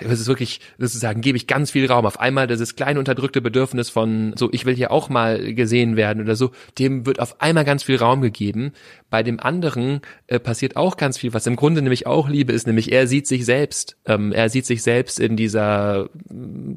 es 0.01 0.21
ist 0.21 0.27
wirklich, 0.27 0.61
sozusagen, 0.79 1.21
gebe 1.21 1.37
ich 1.37 1.47
ganz 1.47 1.71
viel 1.71 1.87
Raum. 1.87 2.07
Auf 2.07 2.19
einmal 2.19 2.47
dieses 2.47 2.75
kleine 2.75 2.99
unterdrückte 2.99 3.41
Bedürfnis 3.41 3.91
von, 3.91 4.35
so, 4.37 4.49
ich 4.53 4.65
will 4.65 4.75
hier 4.75 4.91
auch 4.91 5.09
mal 5.09 5.55
gesehen 5.55 5.97
werden 5.97 6.23
oder 6.23 6.37
so, 6.37 6.51
dem 6.79 7.07
wird 7.07 7.21
auf 7.21 7.41
einmal 7.41 7.65
ganz 7.65 7.85
viel 7.85 7.97
Raum 7.97 8.21
gegeben. 8.21 8.73
Bei 9.11 9.23
dem 9.23 9.39
anderen 9.39 10.01
äh, 10.27 10.41
passiert 10.41 10.77
auch 10.77 10.97
ganz 10.97 11.19
viel, 11.19 11.33
was 11.33 11.47
im 11.47 11.57
Grunde 11.57 11.83
nämlich 11.83 12.07
auch 12.07 12.29
Liebe 12.29 12.53
ist, 12.53 12.67
nämlich 12.67 12.91
er 12.91 13.07
sieht 13.07 13.27
sich 13.27 13.45
selbst. 13.45 13.97
Ähm, 14.07 14.33
er 14.33 14.49
sieht 14.49 14.67
sich 14.67 14.83
selbst 14.83 15.21
in 15.21 15.37
dieser, 15.37 16.09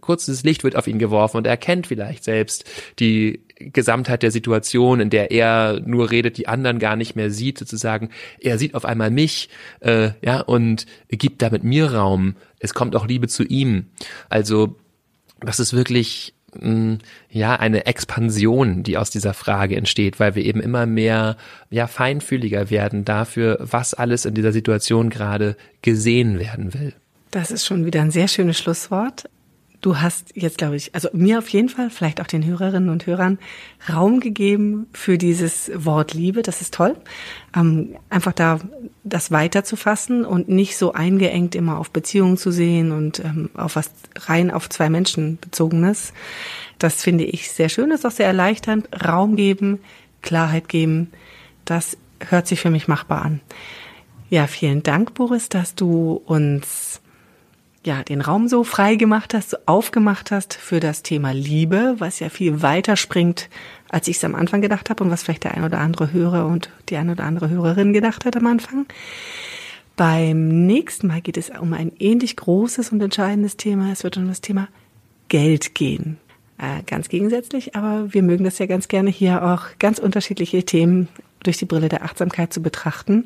kurzes 0.01 0.43
Licht 0.43 0.63
wird 0.63 0.75
auf 0.75 0.87
ihn 0.87 0.99
geworfen 0.99 1.37
und 1.37 1.47
er 1.47 1.51
erkennt 1.51 1.87
vielleicht 1.87 2.23
selbst 2.23 2.65
die 2.99 3.44
Gesamtheit 3.57 4.23
der 4.23 4.31
Situation, 4.31 4.99
in 4.99 5.09
der 5.09 5.31
er 5.31 5.79
nur 5.85 6.11
redet, 6.11 6.37
die 6.37 6.47
anderen 6.47 6.79
gar 6.79 6.95
nicht 6.95 7.15
mehr 7.15 7.31
sieht, 7.31 7.57
sozusagen. 7.57 8.09
Er 8.39 8.57
sieht 8.57 8.75
auf 8.75 8.85
einmal 8.85 9.11
mich, 9.11 9.49
äh, 9.79 10.11
ja, 10.21 10.41
und 10.41 10.85
gibt 11.09 11.41
damit 11.41 11.63
mir 11.63 11.93
Raum. 11.93 12.35
Es 12.59 12.73
kommt 12.73 12.95
auch 12.95 13.07
Liebe 13.07 13.27
zu 13.27 13.43
ihm. 13.43 13.87
Also, 14.29 14.75
das 15.39 15.59
ist 15.59 15.73
wirklich 15.73 16.33
mm, 16.59 16.95
ja 17.29 17.55
eine 17.55 17.85
Expansion, 17.85 18.83
die 18.83 18.97
aus 18.97 19.09
dieser 19.09 19.33
Frage 19.33 19.77
entsteht, 19.77 20.19
weil 20.19 20.35
wir 20.35 20.43
eben 20.43 20.59
immer 20.59 20.85
mehr 20.85 21.37
ja 21.69 21.87
feinfühliger 21.87 22.69
werden 22.69 23.05
dafür, 23.05 23.57
was 23.61 23.93
alles 23.93 24.25
in 24.25 24.33
dieser 24.33 24.51
Situation 24.51 25.09
gerade 25.09 25.55
gesehen 25.81 26.39
werden 26.39 26.73
will. 26.73 26.93
Das 27.31 27.51
ist 27.51 27.65
schon 27.65 27.85
wieder 27.85 28.01
ein 28.01 28.11
sehr 28.11 28.27
schönes 28.27 28.57
Schlusswort. 28.57 29.29
Du 29.85 30.01
hast 30.01 30.35
jetzt, 30.35 30.57
glaube 30.57 30.77
ich, 30.77 30.95
also 30.95 31.09
mir 31.13 31.37
auf 31.37 31.47
jeden 31.49 31.69
Fall, 31.69 31.91
vielleicht 31.91 32.19
auch 32.19 32.25
den 32.25 32.43
Hörerinnen 32.43 32.89
und 32.89 33.05
Hörern, 33.05 33.37
Raum 33.87 34.19
gegeben 34.19 34.87
für 34.93 35.19
dieses 35.19 35.69
Wort 35.75 36.15
Liebe. 36.15 36.41
Das 36.41 36.59
ist 36.61 36.73
toll. 36.73 36.95
Ähm, 37.55 37.95
einfach 38.09 38.33
da 38.33 38.61
das 39.03 39.29
weiterzufassen 39.29 40.25
und 40.25 40.49
nicht 40.49 40.75
so 40.75 40.93
eingeengt 40.93 41.53
immer 41.53 41.77
auf 41.77 41.91
Beziehungen 41.91 42.35
zu 42.35 42.49
sehen 42.49 42.91
und 42.91 43.19
ähm, 43.19 43.51
auf 43.53 43.75
was 43.75 43.91
rein 44.21 44.49
auf 44.49 44.69
zwei 44.69 44.89
Menschen 44.89 45.37
bezogenes. 45.39 46.13
Das 46.79 47.03
finde 47.03 47.25
ich 47.25 47.51
sehr 47.51 47.69
schön, 47.69 47.91
das 47.91 47.99
ist 47.99 48.05
auch 48.07 48.11
sehr 48.11 48.25
erleichternd. 48.25 48.89
Raum 49.05 49.35
geben, 49.35 49.77
Klarheit 50.23 50.67
geben, 50.67 51.11
das 51.63 51.95
hört 52.27 52.47
sich 52.47 52.59
für 52.59 52.71
mich 52.71 52.87
machbar 52.87 53.23
an. 53.23 53.39
Ja, 54.31 54.47
vielen 54.47 54.81
Dank, 54.81 55.13
Boris, 55.13 55.47
dass 55.47 55.75
du 55.75 56.23
uns 56.25 57.01
ja, 57.85 58.03
den 58.03 58.21
Raum 58.21 58.47
so 58.47 58.63
frei 58.63 58.95
gemacht 58.95 59.33
hast, 59.33 59.51
so 59.51 59.57
aufgemacht 59.65 60.31
hast 60.31 60.53
für 60.55 60.79
das 60.79 61.03
Thema 61.03 61.31
Liebe, 61.31 61.95
was 61.99 62.19
ja 62.19 62.29
viel 62.29 62.61
weiter 62.61 62.95
springt, 62.95 63.49
als 63.89 64.07
ich 64.07 64.17
es 64.17 64.23
am 64.23 64.35
Anfang 64.35 64.61
gedacht 64.61 64.89
habe 64.89 65.03
und 65.03 65.11
was 65.11 65.23
vielleicht 65.23 65.43
der 65.43 65.55
ein 65.55 65.63
oder 65.63 65.79
andere 65.79 66.11
Hörer 66.11 66.47
und 66.47 66.69
die 66.89 66.97
ein 66.97 67.09
oder 67.09 67.23
andere 67.23 67.49
Hörerin 67.49 67.93
gedacht 67.93 68.25
hat 68.25 68.35
am 68.35 68.47
Anfang. 68.47 68.85
Beim 69.95 70.65
nächsten 70.65 71.07
Mal 71.07 71.21
geht 71.21 71.37
es 71.37 71.49
um 71.49 71.73
ein 71.73 71.91
ähnlich 71.99 72.35
großes 72.35 72.91
und 72.91 73.01
entscheidendes 73.01 73.55
Thema. 73.55 73.91
Es 73.91 74.03
wird 74.03 74.17
um 74.17 74.27
das 74.27 74.41
Thema 74.41 74.67
Geld 75.29 75.75
gehen. 75.75 76.17
Äh, 76.57 76.83
ganz 76.85 77.09
gegensätzlich, 77.09 77.75
aber 77.75 78.13
wir 78.13 78.23
mögen 78.23 78.43
das 78.43 78.57
ja 78.59 78.65
ganz 78.65 78.87
gerne 78.87 79.09
hier 79.09 79.43
auch 79.43 79.77
ganz 79.79 79.99
unterschiedliche 79.99 80.63
Themen 80.63 81.07
durch 81.43 81.57
die 81.57 81.65
Brille 81.65 81.89
der 81.89 82.03
Achtsamkeit 82.03 82.51
zu 82.51 82.61
betrachten. 82.61 83.25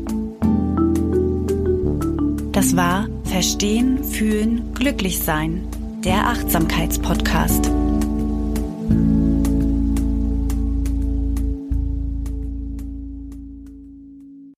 Das 2.52 2.76
war 2.76 3.08
Verstehen, 3.26 4.04
Fühlen, 4.04 4.74
Glücklich 4.74 5.20
sein, 5.20 5.62
der 6.04 6.26
Achtsamkeitspodcast. 6.26 7.70